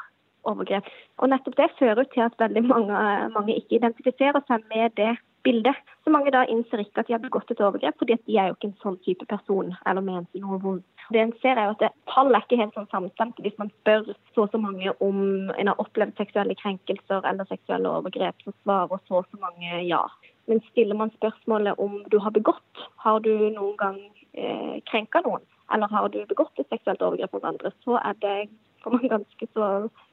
overgrep. 0.49 0.89
Og 1.19 1.31
nettopp 1.33 1.59
det 1.59 1.69
fører 1.79 2.09
til 2.15 2.25
at 2.27 2.39
veldig 2.41 2.65
mange, 2.67 3.03
mange 3.37 3.59
ikke 3.59 3.79
identifiserer 3.79 4.43
seg 4.49 4.65
med 4.73 4.97
det 4.99 5.15
bildet. 5.43 5.77
Så 6.05 6.11
mange 6.11 6.33
da 6.35 6.45
innser 6.51 6.83
ikke 6.83 7.03
at 7.03 7.09
de 7.09 7.17
har 7.17 7.23
begått 7.23 7.51
et 7.51 7.61
overgrep, 7.63 7.99
fordi 7.99 8.17
at 8.17 8.25
de 8.27 8.39
er 8.39 8.49
jo 8.49 8.57
ikke 8.57 8.71
en 8.71 8.83
sånn 8.83 8.99
type 9.07 9.27
person 9.31 9.73
eller 9.89 10.05
mente 10.07 10.43
noe 10.43 10.59
vondt. 10.63 10.87
Det 11.13 11.21
en 11.21 11.35
ser 11.43 11.59
er 11.59 11.69
jo 11.69 11.75
at 11.75 11.97
Tall 12.09 12.31
er 12.33 12.45
ikke 12.45 12.61
helt 12.61 12.77
sånn 12.79 12.91
samstemte. 12.93 13.43
Hvis 13.45 13.59
man 13.61 13.73
spør 13.81 14.07
så 14.07 14.47
og 14.47 14.53
så 14.53 14.61
mange 14.63 14.95
om 15.05 15.51
en 15.51 15.71
har 15.71 15.83
opplevd 15.83 16.15
seksuelle 16.19 16.57
krenkelser 16.59 17.27
eller 17.29 17.49
seksuelle 17.51 17.91
overgrep, 17.91 18.39
så 18.47 18.55
svarer 18.63 19.03
så 19.09 19.21
og 19.21 19.31
så 19.31 19.41
mange 19.43 19.83
ja. 19.89 20.03
Men 20.51 20.63
stiller 20.71 20.99
man 20.99 21.13
spørsmålet 21.19 21.79
om 21.83 22.01
du 22.11 22.19
har 22.23 22.35
begått, 22.35 22.87
har 23.05 23.21
du 23.23 23.33
noen 23.55 23.77
gang 23.79 23.99
eh, 24.35 24.79
krenka 24.91 25.23
noen, 25.27 25.45
eller 25.75 25.91
har 25.91 26.09
du 26.11 26.23
begått 26.29 26.59
et 26.59 26.71
seksuelt 26.71 27.03
overgrep 27.03 27.35
mot 27.37 27.51
andre, 27.53 27.75
så 27.85 27.99
er 28.03 28.19
det 28.25 28.37
ganske 28.83 29.47
så 29.55 29.69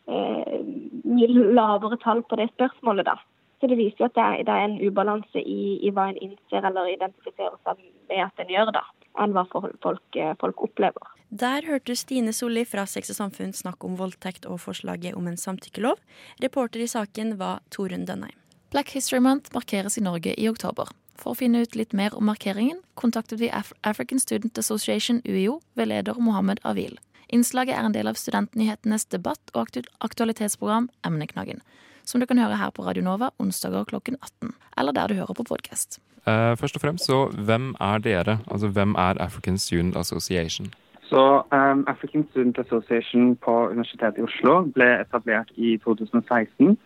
eh, 0.10 0.64
mye 1.06 1.30
lavere 1.56 2.00
tall 2.04 2.24
på 2.28 2.40
det 2.40 2.50
spørsmålet, 2.56 3.08
da. 3.10 3.18
Så 3.60 3.68
det 3.68 3.78
viser 3.80 4.06
jo 4.06 4.08
at 4.08 4.16
det 4.16 4.26
er, 4.26 4.44
det 4.48 4.56
er 4.56 4.66
en 4.70 4.78
ubalanse 4.80 5.42
i, 5.44 5.62
i, 5.84 5.92
hva 5.92 6.10
en 6.10 6.20
innser 6.24 6.66
eller 6.66 6.94
identifiserer 6.94 7.58
seg 7.68 7.82
med 8.10 8.24
at 8.24 8.44
en 8.44 8.54
gjør, 8.54 8.72
da, 8.76 8.86
enn 9.20 9.36
hva 9.36 9.46
folk, 9.52 10.20
folk 10.40 10.68
opplever. 10.70 11.16
Der 11.30 11.68
hørte 11.68 11.94
Stine 12.00 12.32
Solli 12.34 12.64
fra 12.66 12.88
Sex 12.90 13.12
og 13.14 13.20
Samfunn 13.20 13.52
snakke 13.54 13.86
om 13.86 14.00
voldtekt 14.00 14.48
og 14.50 14.62
forslaget 14.64 15.18
om 15.18 15.28
en 15.30 15.38
samtykkelov. 15.38 16.00
Reporter 16.42 16.82
i 16.82 16.90
saken 16.90 17.36
var 17.42 17.60
Torunn 17.70 18.08
Dønheim. 18.08 18.38
Black 18.72 18.96
History 18.96 19.20
Month 19.20 19.54
markeres 19.54 19.98
i 19.98 20.06
Norge 20.06 20.34
i 20.38 20.48
oktober. 20.50 20.90
For 21.20 21.34
å 21.34 21.38
finne 21.38 21.62
ut 21.66 21.76
litt 21.76 21.94
mer 21.94 22.16
om 22.16 22.30
markeringen 22.30 22.80
kontaktet 22.98 23.42
vi 23.42 23.52
Af 23.52 23.74
African 23.84 24.22
Student 24.22 24.58
Association, 24.58 25.22
UiO, 25.28 25.60
ved 25.76 25.92
leder 25.92 26.18
Mohammed 26.18 26.62
Avil. 26.64 26.98
Innslaget 27.30 27.78
er 27.78 27.86
en 27.86 27.94
del 27.94 28.10
av 28.10 28.18
Studentnyhetenes 28.18 29.06
debatt- 29.14 29.52
og 29.54 29.70
aktualitetsprogram 30.02 30.90
Emneknaggen 31.06 31.62
som 32.10 32.22
du 32.22 32.26
kan 32.26 32.42
høre 32.42 32.58
her 32.58 32.72
på 32.74 32.84
Radio 32.88 33.04
Nova 33.06 33.30
onsdager 33.38 33.86
klokken 33.86 34.18
18, 34.18 34.54
eller 34.82 34.96
der 34.98 35.08
du 35.08 35.20
hører 35.20 35.38
på 35.38 35.46
podkast. 35.46 36.00
Uh, 36.26 36.58
først 36.58 36.78
og 36.78 36.82
fremst, 36.82 37.06
så 37.06 37.28
hvem 37.38 37.76
er 37.80 38.02
dere? 38.02 38.40
Altså 38.52 38.68
hvem 38.74 38.96
er 38.98 39.22
African 39.22 39.58
Student 39.58 39.98
Association? 39.98 40.72
Så 41.10 41.22
um, 41.52 41.84
African 41.88 42.26
Student 42.32 42.58
Association 42.60 43.36
på 43.36 43.54
Universitetet 43.70 44.18
i 44.18 44.26
Oslo 44.26 44.64
ble 44.74 44.90
etablert 45.02 45.54
i 45.56 45.78
2016 45.86 46.78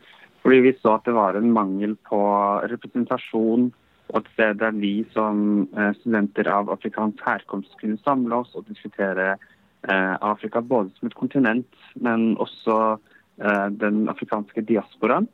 fordi 0.43 0.59
vi 0.59 0.73
så 0.81 0.97
at 0.97 1.05
det 1.07 1.13
var 1.15 1.37
en 1.39 1.53
mangel 1.55 1.95
på 2.09 2.19
representasjon 2.67 3.69
og 4.11 4.17
et 4.19 4.31
sted 4.33 4.57
der 4.59 4.75
vi 4.75 5.05
som 5.15 5.37
uh, 5.71 5.91
studenter 6.01 6.49
av 6.51 6.71
afrikansk 6.71 7.23
herkomst 7.23 7.77
kunne 7.79 7.99
samle 8.03 8.43
oss 8.43 8.51
og 8.59 8.67
diskutere 8.67 9.37
Afrika 9.83 10.61
både 10.61 10.93
som 10.95 11.09
et 11.09 11.15
kontinent, 11.19 11.79
men 11.99 12.37
også 12.39 12.97
Eh, 13.37 13.67
den 13.67 14.09
afrikanske 14.09 14.61
diasporaen. 14.61 15.27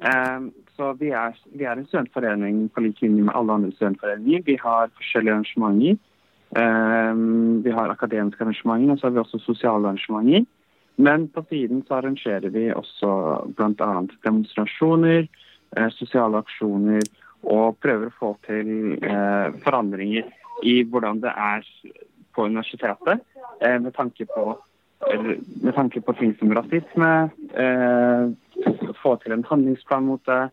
Eh, 0.00 0.40
så 0.76 0.92
vi 0.98 1.12
er, 1.14 1.36
vi 1.54 1.64
er 1.64 1.78
en 1.78 1.86
studentforening 1.86 2.68
på 2.74 2.82
lik 2.82 3.02
linje 3.02 3.22
med 3.22 3.34
alle 3.34 3.52
andre 3.52 3.70
studentforeninger. 3.76 4.42
Vi 4.46 4.56
har 4.62 4.90
forskjellige 4.98 5.34
arrangementer. 5.34 6.00
Eh, 6.58 7.14
vi 7.64 7.70
har 7.70 7.92
akademiske 7.92 8.42
arrangementer, 8.42 8.92
og 8.92 8.98
så 8.98 9.06
har 9.06 9.14
vi 9.14 9.22
også 9.22 9.38
sosiale 9.44 9.88
arrangementer. 9.88 10.46
Men 10.96 11.28
på 11.28 11.44
siden 11.48 11.84
så 11.86 11.94
arrangerer 11.94 12.50
vi 12.50 12.72
også 12.72 13.10
bl.a. 13.56 13.92
demonstrasjoner, 14.26 15.26
sosiale 15.90 16.38
aksjoner, 16.38 17.02
og 17.42 17.80
prøver 17.82 18.06
å 18.06 18.18
få 18.18 18.28
til 18.46 18.94
forandringer 19.64 20.28
i 20.62 20.76
hvordan 20.86 21.18
det 21.24 21.32
er 21.34 21.66
på 22.34 22.46
universitetet, 22.50 23.22
med 23.60 23.92
tanke 23.94 24.26
på 24.26 24.44
med 25.60 25.74
tanke 25.74 26.00
på 26.00 26.12
ting 26.12 26.34
som 26.38 26.54
rasisme, 26.54 27.30
eh, 27.64 28.30
få 29.02 29.16
til 29.22 29.32
en 29.32 29.44
handlingsplan 29.44 30.06
mot 30.06 30.24
det. 30.26 30.48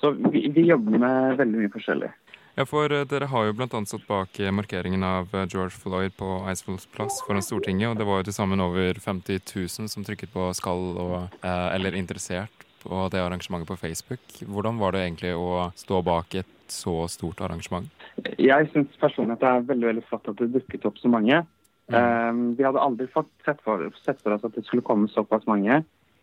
Så 0.00 0.10
vi, 0.10 0.48
vi, 0.48 0.66
jobber 0.68 0.98
med 0.98 1.36
veldig 1.38 1.62
mye 1.62 1.72
forskjellig. 1.72 2.10
Ja, 2.54 2.66
for 2.68 2.92
eh, 2.92 3.06
Dere 3.08 3.30
har 3.30 3.46
jo 3.48 3.54
bl.a. 3.56 3.80
stått 3.88 4.06
bak 4.08 4.40
eh, 4.40 4.52
markeringen 4.54 5.06
av 5.06 5.32
eh, 5.34 5.46
George 5.50 5.74
Floyd 5.74 6.16
på 6.18 6.28
Eidsvolls 6.50 6.86
plass 6.92 7.22
foran 7.26 7.42
Stortinget. 7.42 7.90
og 7.90 7.98
Det 7.98 8.08
var 8.08 8.20
jo 8.20 8.28
til 8.28 8.36
sammen 8.36 8.62
over 8.62 9.00
50 9.00 9.40
000 9.54 9.88
som 9.88 10.04
trykket 10.04 10.34
på 10.34 10.50
'skal' 10.52 10.98
og, 11.00 11.16
eh, 11.42 11.68
eller 11.74 11.92
'interessert' 11.92 12.62
på 12.84 13.08
det 13.08 13.20
arrangementet 13.20 13.68
på 13.68 13.80
Facebook. 13.80 14.20
Hvordan 14.44 14.78
var 14.78 14.92
det 14.92 15.00
egentlig 15.00 15.32
å 15.32 15.72
stå 15.72 16.02
bak 16.04 16.34
et 16.34 16.46
så 16.74 17.04
stort 17.12 17.42
arrangement? 17.44 17.90
Jeg 18.38 18.70
syns 18.72 18.96
personlig 19.00 19.38
at 19.38 19.44
det 19.44 19.50
er 19.50 19.68
veldig 19.70 19.90
veldig 19.92 20.06
flott 20.10 20.30
at 20.32 20.40
det 20.40 20.52
dukket 20.56 20.88
opp 20.90 20.98
så 21.00 21.10
mange. 21.12 21.44
Um, 21.92 22.54
vi 22.56 22.64
hadde 22.64 22.80
aldri 22.80 23.06
fått 23.12 23.28
sett 23.44 23.60
for, 23.64 23.82
sett 24.06 24.20
for, 24.22 24.32
oss 24.32 24.44
at 24.46 24.54
det 24.56 24.64
skulle 24.64 24.84
komme 24.86 25.10
såpass 25.12 25.44
mange. 25.50 25.82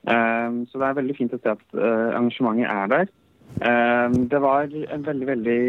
Um, 0.10 0.64
så 0.66 0.82
det 0.82 0.88
er 0.88 0.98
veldig 0.98 1.18
fint 1.18 1.36
å 1.38 1.42
se 1.42 1.54
at 1.54 1.66
uh, 1.78 2.10
arrangementet 2.16 2.72
er 2.72 2.94
der. 2.96 3.12
Um, 3.62 4.16
det 4.32 4.40
var 4.42 4.72
en 4.72 5.04
veldig, 5.06 5.28
veldig 5.28 5.62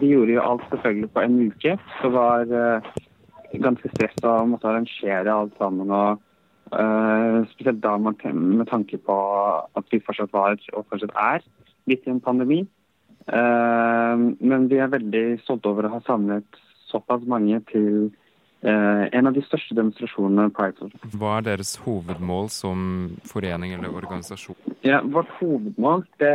Vi 0.00 0.08
gjorde 0.08 0.32
jo 0.32 0.42
alt 0.42 0.64
selvfølgelig 0.70 1.10
på 1.12 1.22
en 1.22 1.36
uke. 1.50 1.76
Så 2.00 2.10
var 2.14 2.50
uh, 2.50 2.94
ganske 3.62 3.90
stress 3.94 4.24
å 4.26 4.38
måtte 4.48 4.70
arrangere 4.70 5.34
alt 5.34 5.54
sammen. 5.60 5.92
og 5.92 6.22
uh, 6.74 7.44
Spesielt 7.52 7.82
da 7.84 7.96
med, 8.00 8.66
tanke 8.70 8.98
på 8.98 9.18
at 9.78 9.92
vi 9.92 10.02
fortsatt 10.02 10.34
var, 10.34 10.58
og 10.72 10.88
fortsatt 10.90 11.14
er, 11.14 11.46
midt 11.86 12.08
i 12.08 12.14
en 12.16 12.24
pandemi. 12.24 12.64
Men 13.26 14.68
vi 14.70 14.76
er 14.78 14.92
veldig 14.92 15.22
stolte 15.42 15.66
over 15.72 15.88
å 15.88 15.96
ha 15.96 16.00
samlet 16.06 16.58
såpass 16.86 17.24
mange 17.26 17.58
til 17.72 18.12
Eh, 18.66 19.08
en 19.12 19.28
av 19.28 19.34
de 19.36 19.42
største 19.44 19.76
demonstrasjonene 19.76 20.48
Pride. 20.56 20.88
Hva 21.14 21.36
er 21.38 21.44
deres 21.50 21.74
hovedmål 21.84 22.48
som 22.50 22.80
forening 23.28 23.74
eller 23.76 23.92
organisasjon? 23.94 24.56
Ja, 24.82 25.02
vårt 25.04 25.30
hovedmål, 25.40 26.06
det, 26.18 26.32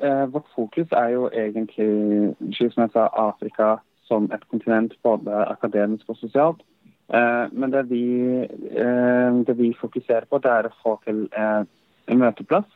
eh, 0.00 0.26
Vårt 0.26 0.46
fokus 0.54 0.86
er 0.92 1.08
jo 1.08 1.28
egentlig, 1.32 2.36
som 2.56 2.82
jeg 2.84 2.90
sa, 2.92 3.08
Afrika 3.12 3.80
som 4.06 4.30
et 4.32 4.48
kontinent, 4.48 4.94
både 5.02 5.30
akademisk 5.48 6.08
og 6.08 6.16
sosialt. 6.16 6.62
Eh, 7.12 7.46
men 7.52 7.70
det 7.70 7.88
vi, 7.88 8.44
eh, 8.44 9.44
det 9.46 9.56
vi 9.56 9.74
fokuserer 9.80 10.26
på, 10.30 10.38
det 10.38 10.50
er 10.50 10.68
å 10.68 10.78
få 10.82 11.00
til 11.04 11.28
eh, 11.32 11.64
en 12.06 12.18
møteplass 12.18 12.70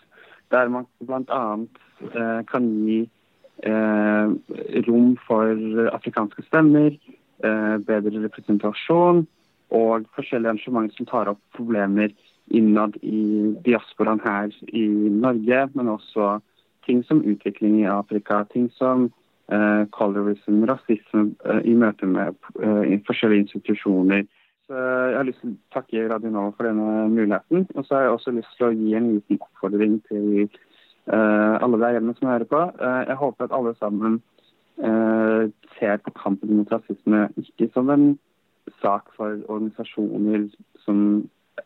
der 0.51 0.69
man 0.69 0.87
bl.a. 1.01 1.57
Eh, 2.03 2.41
kan 2.51 2.71
gi 2.87 3.05
rom 4.85 5.13
for 5.25 5.47
afrikanske 5.95 6.43
stemmer 6.49 6.97
Eh, 7.45 7.77
bedre 7.85 8.23
representasjon 8.23 9.25
og 9.75 10.05
forskjellige 10.17 10.53
arrangementer 10.53 10.97
som 10.97 11.09
tar 11.11 11.29
opp 11.33 11.41
problemer 11.57 12.13
innad 12.55 12.95
i 13.03 13.51
diasporaen 13.67 14.23
her 14.25 14.55
i 14.71 14.85
Norge, 15.11 15.65
men 15.75 15.91
også 15.93 16.39
ting 16.87 17.03
som 17.05 17.25
utvikling 17.27 17.81
i 17.83 17.91
Afrika, 17.91 18.45
ting 18.53 18.69
som 18.79 19.09
uh, 19.53 19.85
colorism, 19.97 20.63
rasisme 20.69 21.31
uh, 21.49 21.61
i 21.65 21.73
møte 21.81 22.07
med 22.07 22.37
uh, 22.61 22.85
forskjellige 23.09 23.47
institusjoner. 23.47 24.27
Så 24.69 24.77
jeg 24.77 25.17
har 25.17 25.29
lyst 25.29 25.41
til 25.41 25.55
å 25.57 25.75
takke 25.75 26.05
Radio 26.13 26.33
Nova 26.33 26.53
for 26.55 26.69
denne 26.69 27.09
muligheten. 27.13 27.67
Og 27.75 27.89
så 27.89 27.97
har 27.97 28.07
jeg 28.07 28.15
også 28.19 28.37
lyst 28.37 28.53
til 28.59 28.69
å 28.69 28.77
gi 28.77 28.95
en 29.01 29.11
liten 29.17 29.41
oppfordring 29.41 29.99
til 30.13 30.45
alle 31.07 31.79
der 31.81 31.97
hjemme 31.99 32.15
som 32.17 32.29
hører 32.29 32.49
på. 32.49 32.61
jeg 32.81 33.17
håper 33.21 33.45
at 33.45 33.53
alle 33.53 33.75
sammen 33.77 34.23
Eh, 34.79 35.51
ser 35.79 36.01
på 36.03 36.11
kampen 36.19 36.57
mot 36.57 36.73
rasisme 36.73 37.29
ikke 37.39 37.69
som 37.71 37.91
en 37.95 38.17
sak 38.83 39.07
for 39.15 39.39
organisasjoner 39.47 40.49
som 40.83 40.97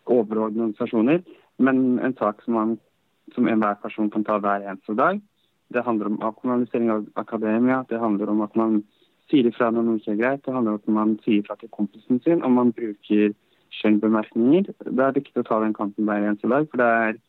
overordnede 0.05 0.67
organisasjoner, 0.67 1.23
men 1.57 1.99
en 2.05 2.17
sak 2.19 2.43
som, 2.45 2.55
man, 2.55 2.75
som 3.33 3.49
enhver 3.49 3.81
person 3.81 4.11
kan 4.11 4.27
ta 4.29 4.37
hver 4.39 4.61
eneste 4.61 4.93
dag. 4.95 5.23
Det 5.73 5.85
handler 5.85 6.07
om 6.07 6.21
avkommunalisering 6.21 6.91
av 6.91 7.07
akademia. 7.17 7.81
Det 7.89 7.99
handler 7.99 8.29
om 8.29 8.45
at 8.45 8.57
man 8.57 8.83
sier 9.31 9.49
ifra 9.49 9.71
når 9.73 9.87
noe 9.87 10.03
ikke 10.03 10.13
er 10.13 10.21
greit. 10.21 10.45
Det 10.45 10.53
handler 10.53 10.77
om 10.77 10.83
at 10.83 10.95
man 11.01 11.17
sier 11.25 11.41
ifra 11.41 11.57
til 11.57 11.73
kompisen 11.73 12.21
sin 12.25 12.45
om 12.45 12.61
man 12.61 12.75
bruker 12.77 13.33
skjønnbemerkninger. 13.81 14.69
Det 14.85 15.05
er 15.05 15.17
viktig 15.17 15.41
å 15.41 15.49
ta 15.49 15.63
den 15.65 15.77
kampen 15.77 16.05
hver 16.05 16.29
eneste 16.29 16.53
dag. 16.53 16.69
For 16.69 16.81
det 16.81 16.93
er 17.01 17.21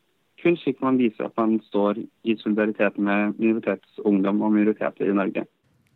kun 0.41 0.58
slik 0.58 0.81
man 0.81 0.98
viser 1.00 1.27
at 1.27 1.38
man 1.38 1.60
står 1.67 2.01
i 2.24 2.36
solidaritet 2.41 2.98
med 2.98 3.39
minoritetsungdom 3.39 4.41
og 4.41 4.53
minoriteter 4.55 5.10
i 5.10 5.15
Norge. 5.15 5.46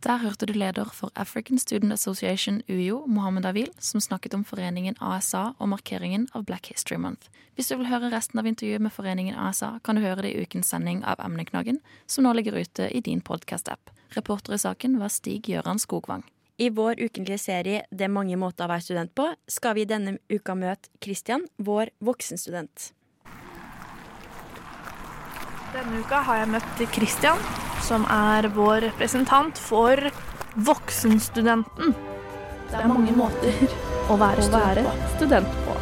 Der 0.04 0.18
hørte 0.20 0.46
du 0.46 0.52
leder 0.52 0.84
for 0.92 1.10
African 1.16 1.58
Student 1.58 1.92
Association 1.92 2.60
UiO, 2.68 3.06
Mohammed 3.06 3.46
Avil, 3.46 3.70
som 3.78 4.00
snakket 4.00 4.34
om 4.34 4.44
foreningen 4.44 4.98
ASA 5.00 5.54
og 5.58 5.68
markeringen 5.68 6.26
av 6.34 6.44
Black 6.44 6.68
History 6.68 6.98
Month. 7.00 7.30
Hvis 7.54 7.68
du 7.68 7.78
vil 7.78 7.88
høre 7.88 8.10
resten 8.12 8.38
av 8.38 8.46
intervjuet 8.46 8.84
med 8.84 8.92
foreningen 8.92 9.34
ASA, 9.34 9.78
kan 9.84 9.96
du 9.96 10.02
høre 10.04 10.26
det 10.26 10.34
i 10.34 10.42
ukens 10.44 10.68
sending 10.68 11.00
av 11.08 11.22
Emneknaggen, 11.24 11.78
som 12.06 12.26
nå 12.26 12.34
ligger 12.36 12.58
ute 12.60 12.90
i 12.92 13.00
din 13.00 13.22
podkast-app. 13.24 13.94
Reporter 14.12 14.54
i 14.54 14.58
saken 14.60 14.98
var 15.00 15.08
Stig 15.08 15.48
Gøran 15.48 15.80
Skogvang. 15.80 16.26
I 16.58 16.68
vår 16.68 17.00
ukentlige 17.00 17.38
serie 17.38 17.82
Det 17.90 18.04
er 18.04 18.12
mange 18.12 18.36
måter 18.36 18.68
å 18.68 18.74
være 18.74 18.84
student 18.84 19.14
på, 19.14 19.30
skal 19.48 19.74
vi 19.74 19.88
denne 19.88 20.18
uka 20.28 20.54
møte 20.54 20.92
Christian, 21.00 21.48
vår 21.56 21.90
voksenstudent. 22.04 22.92
Denne 25.74 26.04
uka 26.04 26.20
har 26.22 26.36
jeg 26.38 26.50
møtt 26.52 26.82
Christian, 26.94 27.40
som 27.82 28.04
er 28.06 28.46
vår 28.54 28.84
representant 28.84 29.58
for 29.58 29.98
voksenstudenten. 30.68 31.96
Det 32.70 32.78
er 32.78 32.86
mange 32.86 33.14
måter 33.16 33.56
å 34.06 34.14
være, 34.20 34.44
student, 34.46 34.78
være 34.86 35.08
student 35.16 35.56
på. 35.64 35.74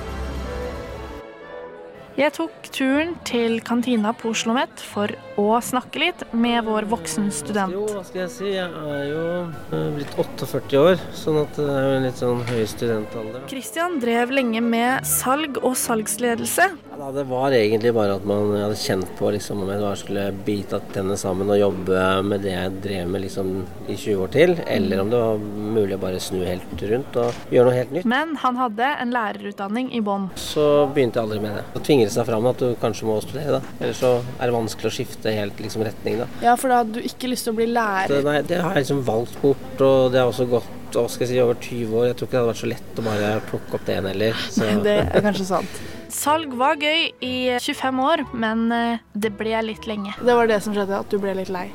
Jeg 2.16 2.32
tok 2.38 2.72
turen 2.72 3.12
til 3.28 3.58
kantina 3.68 4.14
på 4.16 4.32
Oslo 4.32 4.54
OsloMet 4.54 4.80
for 4.94 5.12
å 5.40 5.56
snakke 5.64 6.00
litt 6.02 6.24
med 6.36 6.64
vår 6.66 6.86
voksen 6.90 7.30
student. 7.34 7.72
Jo, 7.74 7.86
hva 7.88 8.02
skal 8.06 8.24
jeg 8.24 8.32
si. 8.34 8.50
Jeg 8.52 8.68
er 8.68 9.04
jo 9.08 9.24
eh, 9.72 9.88
blitt 9.96 10.16
48 10.18 10.80
år, 10.82 11.02
sånn 11.16 11.40
at 11.42 11.58
det 11.58 11.68
er 11.72 11.86
jo 11.86 11.92
en 11.96 12.06
litt 12.06 12.20
sånn 12.20 12.42
høy 12.50 12.62
studentalder. 12.68 13.46
Christian 13.50 13.98
drev 14.02 14.34
lenge 14.34 14.62
med 14.64 15.06
salg 15.08 15.60
og 15.62 15.76
salgsledelse. 15.78 16.68
Ja, 16.92 17.08
det 17.14 17.24
var 17.30 17.54
egentlig 17.56 17.94
bare 17.96 18.18
at 18.18 18.26
man 18.28 18.52
hadde 18.54 18.76
kjent 18.78 19.08
på 19.18 19.30
liksom, 19.34 19.64
om 19.64 19.72
jeg 19.72 20.00
skulle 20.02 20.26
bite 20.46 20.78
tennene 20.92 21.16
sammen 21.20 21.50
og 21.50 21.58
jobbe 21.58 22.02
med 22.28 22.44
det 22.44 22.52
jeg 22.52 22.74
drev 22.84 23.08
med 23.10 23.24
liksom, 23.24 23.54
i 23.88 23.96
20 23.96 24.22
år 24.26 24.32
til, 24.34 24.54
eller 24.66 25.02
om 25.02 25.10
det 25.12 25.22
var 25.22 25.42
mulig 25.72 25.96
å 25.96 26.02
bare 26.02 26.20
snu 26.22 26.42
helt 26.44 26.84
rundt 26.92 27.18
og 27.22 27.54
gjøre 27.54 27.68
noe 27.68 27.78
helt 27.78 27.96
nytt. 27.96 28.08
Men 28.12 28.36
han 28.42 28.60
hadde 28.60 28.92
en 29.02 29.14
lærerutdanning 29.14 29.90
i 29.96 30.02
bånn. 30.04 30.28
Så 30.38 30.66
begynte 30.92 31.18
jeg 31.18 31.26
aldri 31.26 31.40
med 31.42 31.58
det. 31.58 31.64
Så 31.72 31.84
tvinger 31.88 32.08
det 32.10 32.14
seg 32.16 32.28
fram 32.28 32.50
at 32.52 32.62
du 32.62 32.68
kanskje 32.82 33.08
må 33.08 33.18
studere, 33.24 33.58
da. 33.58 33.76
Ellers 33.80 34.02
så 34.02 34.14
er 34.20 34.44
det 34.44 34.56
vanskelig 34.56 34.92
å 34.92 34.94
skifte 34.94 35.21
helt 35.30 35.60
liksom, 35.62 35.84
retning, 35.86 36.18
da. 36.22 36.26
Ja, 36.42 36.56
for 36.58 36.72
da 36.72 36.82
hadde 36.82 36.98
du 36.98 37.06
ikke 37.06 37.30
lyst 37.30 37.46
til 37.46 37.54
å 37.54 37.58
bli 37.60 37.68
lærer. 37.70 38.10
Det, 38.10 38.22
nei, 38.26 38.38
det 38.48 38.60
har 38.64 38.74
jeg 38.74 38.86
liksom 38.86 39.02
valgt 39.06 39.38
bort, 39.42 39.74
og 39.80 40.12
det 40.12 40.22
har 40.22 40.30
også 40.32 40.48
gått 40.50 40.78
hva 40.92 41.06
skal 41.08 41.24
jeg 41.24 41.30
si, 41.30 41.40
over 41.40 41.56
20 41.56 41.96
år. 41.96 42.06
Jeg 42.10 42.18
tror 42.18 42.28
ikke 42.28 42.34
det 42.34 42.40
hadde 42.42 42.52
vært 42.52 42.62
så 42.62 42.70
lett 42.72 43.00
å 43.00 43.06
bare 43.06 43.32
plukke 43.48 43.78
opp 43.78 43.86
det 43.86 43.94
igjen 43.96 44.08
heller. 44.10 44.46
Så. 44.52 44.70
Det 44.84 44.96
er 45.06 45.24
kanskje 45.24 45.48
sant. 45.48 45.82
Salg 46.12 46.52
var 46.60 46.76
gøy 46.76 47.08
i 47.24 47.34
25 47.56 48.02
år, 48.04 48.24
men 48.36 48.66
eh, 48.76 49.04
det 49.16 49.32
ble 49.38 49.62
litt 49.64 49.88
lenge. 49.88 50.12
Det 50.20 50.36
var 50.36 50.50
det 50.50 50.60
som 50.64 50.76
skjedde, 50.76 51.00
at 51.00 51.08
du 51.12 51.18
ble 51.22 51.34
litt 51.40 51.52
lei? 51.52 51.70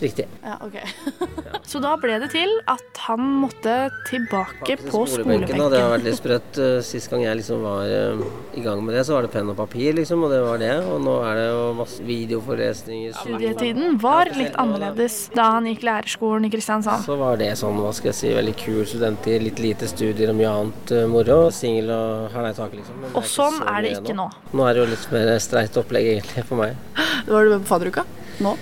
Riktig. 0.00 0.26
Ja, 0.42 0.56
ok. 0.60 0.76
Så 1.70 1.80
da 1.82 1.94
ble 2.00 2.18
det 2.22 2.28
til 2.34 2.50
at 2.70 3.00
han 3.06 3.22
måtte 3.40 3.74
tilbake 4.08 4.76
på 4.80 5.02
skolebenken. 5.08 5.62
Det 5.72 5.80
har 5.80 5.92
vært 5.94 6.04
litt 6.06 6.18
sprøtt. 6.18 6.58
Eh, 6.62 6.78
Sist 6.86 7.10
gang 7.10 7.24
jeg 7.24 7.40
liksom 7.40 7.64
var 7.64 7.88
uh, 7.88 8.22
i 8.56 8.62
gang 8.64 8.82
med 8.84 8.94
det, 8.96 9.04
så 9.08 9.16
var 9.16 9.26
det 9.26 9.32
penn 9.34 9.50
og 9.50 9.56
papir, 9.58 9.94
liksom, 9.96 10.22
og 10.26 10.32
det 10.32 10.40
var 10.44 10.60
det. 10.62 10.72
Og 10.86 11.00
nå 11.02 11.16
er 11.26 11.40
det 11.40 11.46
jo 11.48 11.62
masse 11.80 12.06
videoforelesninger. 12.06 13.16
Studietiden 13.22 13.98
var 14.02 14.30
litt 14.36 14.56
annerledes 14.60 15.18
da 15.36 15.48
han 15.56 15.68
gikk 15.70 15.86
lærerskolen 15.88 16.48
i 16.48 16.52
Kristiansand. 16.52 17.06
Så 17.06 17.18
var 17.20 17.40
det 17.40 17.52
sånn, 17.60 17.80
hva 17.82 17.92
skal 17.96 18.12
jeg 18.12 18.20
si, 18.20 18.32
veldig 18.36 18.56
kul 18.60 18.82
studenttid, 18.86 19.44
litt 19.46 19.62
lite 19.62 19.90
studier 19.90 20.32
og 20.32 20.38
mye 20.40 20.52
annet 20.52 20.94
moro. 21.10 21.40
Singel 21.54 21.90
og 21.94 22.30
hæla 22.36 22.52
i 22.52 22.58
taket, 22.58 22.80
liksom. 22.82 23.08
Og 23.16 23.28
sånn 23.30 23.60
er 23.64 23.75
det 23.84 23.96
ikke 23.98 24.16
nå. 24.16 24.30
Nå 24.56 24.68
er 24.68 24.76
det 24.76 24.84
jo 24.84 24.88
litt 24.94 25.10
mer 25.12 25.34
streit 25.42 25.76
opplegg 25.82 26.14
egentlig 26.14 26.46
for 26.48 26.62
meg. 26.62 26.78
Var 27.28 27.44
du 27.44 27.56
med 27.56 27.66
på 27.66 27.74
fadderuka? 27.74 28.06
Nå? 28.44 28.56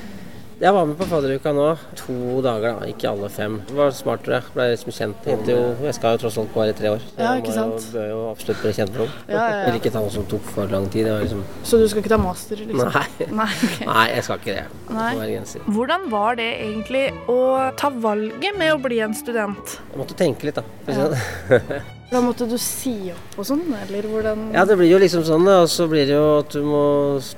Jeg 0.63 0.71
var 0.71 0.87
med 0.87 0.95
på 0.97 1.07
fadderuka 1.11 1.51
nå. 1.53 1.65
To 1.99 2.15
dager, 2.45 2.77
da. 2.79 2.87
Ikke 2.89 3.09
alle 3.11 3.29
fem. 3.33 3.57
Det 3.67 3.75
var 3.75 3.91
smart, 3.93 4.23
tror 4.25 4.37
jeg. 4.37 4.53
Ble 4.55 4.69
liksom 4.71 4.95
kjent. 4.95 5.27
Jo, 5.51 5.57
jeg 5.83 5.97
skal 5.97 6.15
jo 6.15 6.21
tross 6.23 6.39
alt 6.41 6.55
være 6.55 6.73
i 6.73 6.77
tre 6.79 6.93
år. 6.95 7.03
Så 7.09 7.25
ja, 7.25 7.33
ikke 7.41 7.57
sant? 7.57 7.75
Jeg 7.83 7.95
bør 7.97 8.07
jo 8.13 8.21
absolutt 8.31 8.63
bli 8.63 8.73
kjent 8.77 8.95
med 8.95 9.03
noen. 9.03 9.17
Ja, 9.27 9.35
ja, 9.35 9.49
ja. 9.51 9.65
Vil 9.67 9.81
ikke 9.81 9.93
ta 9.97 10.05
noe 10.05 10.15
som 10.15 10.29
tok 10.31 10.47
for 10.55 10.71
lang 10.71 10.87
tid. 10.95 11.11
Liksom... 11.25 11.43
Så 11.67 11.81
du 11.83 11.89
skal 11.91 12.05
ikke 12.05 12.15
ta 12.15 12.21
master, 12.23 12.63
liksom? 12.63 12.95
Nei. 12.95 13.27
Nei, 13.41 13.49
okay. 13.67 13.89
Nei 13.91 14.07
jeg 14.13 14.29
skal 14.29 14.45
ikke 14.45 14.55
det. 14.61 14.85
Nei. 14.95 15.35
Hvordan 15.67 16.07
var 16.15 16.39
det 16.39 16.49
egentlig 16.69 17.05
å 17.35 17.41
ta 17.81 17.91
valget 18.07 18.63
med 18.63 18.77
å 18.77 18.79
bli 18.87 19.03
en 19.05 19.19
student? 19.19 19.77
Jeg 19.91 20.01
måtte 20.01 20.17
tenke 20.23 20.49
litt, 20.49 20.63
da. 20.63 21.83
Da 22.11 22.21
måtte 22.23 22.47
du 22.47 22.55
si 22.61 23.11
opp 23.11 23.39
og 23.41 23.47
sånn, 23.49 23.63
eller 23.75 24.07
hvordan 24.07 24.43
Ja, 24.55 24.65
det 24.69 24.77
blir 24.79 24.91
jo 24.93 25.01
liksom 25.03 25.25
sånn, 25.27 25.47
da. 25.49 25.63
Og 25.65 25.71
så 25.73 25.87
blir 25.91 26.07
det 26.07 26.15
jo 26.15 26.27
at 26.39 26.53
du 26.55 26.61
må 26.63 26.83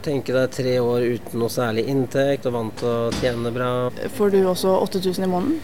tenke 0.05 0.35
deg 0.37 0.51
tre 0.53 0.75
år 0.83 1.07
uten 1.17 1.41
noe 1.41 1.53
særlig 1.53 1.87
inntekt, 1.93 2.49
og 2.51 2.57
vant 2.59 2.77
til 2.83 2.91
å 2.91 3.11
tjene 3.21 3.53
bra. 3.55 3.71
Får 4.19 4.35
du 4.35 4.41
også 4.45 4.75
8000 4.83 5.25
i 5.25 5.31
måneden? 5.33 5.61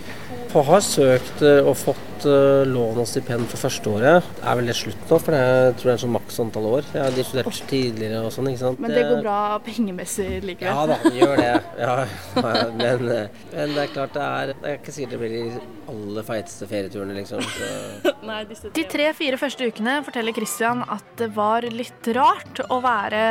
Jeg 0.52 0.66
har 0.68 0.82
søkt 0.84 1.40
og 1.64 1.72
fått 1.80 2.24
uh, 2.28 2.60
lån 2.68 2.98
og 3.00 3.06
stipend 3.08 3.46
for 3.48 3.62
første 3.62 3.88
året. 3.88 4.26
Det 4.36 4.44
er 4.44 4.58
vel 4.58 4.68
det 4.68 4.74
slutt 4.76 5.06
nå, 5.08 5.16
for 5.24 5.36
jeg 5.38 5.70
tror 5.80 5.88
det 5.88 5.94
er 5.94 6.02
sånn 6.02 6.12
maks 6.12 6.40
antall 6.44 6.66
år. 6.68 6.90
Jeg 6.92 7.06
har 7.06 7.28
studert 7.28 7.60
tidligere 7.70 8.20
og 8.20 8.34
sånn, 8.34 8.50
ikke 8.50 8.60
sant. 8.60 8.82
Men 8.84 8.92
det 8.92 9.06
går 9.08 9.22
bra 9.24 9.38
pengemessig 9.64 10.28
likevel? 10.44 10.68
Ja 10.68 10.84
da, 10.90 10.98
det 11.06 11.14
gjør 11.16 11.40
det. 11.40 11.54
Ja, 11.80 11.96
men, 12.36 12.76
men, 12.82 13.74
det 13.78 13.80
er 13.86 13.90
klart 13.96 14.12
det 14.12 14.28
er 14.28 14.52
Jeg 14.52 14.74
er 14.74 14.78
ikke 14.82 14.96
sikkert 14.98 15.16
det 15.16 15.22
blir 15.24 15.34
de 15.38 15.64
aller 15.94 16.28
feiteste 16.28 16.68
ferieturene, 16.68 17.16
liksom. 17.16 17.42
Så. 17.56 18.70
de 18.76 18.88
tre-fire 18.92 19.40
første 19.40 19.72
ukene 19.72 19.98
forteller 20.04 20.36
Christian 20.36 20.84
at 20.84 21.16
det 21.16 21.32
var 21.32 21.64
litt 21.64 22.12
rart 22.12 22.60
å 22.68 22.82
være 22.84 23.22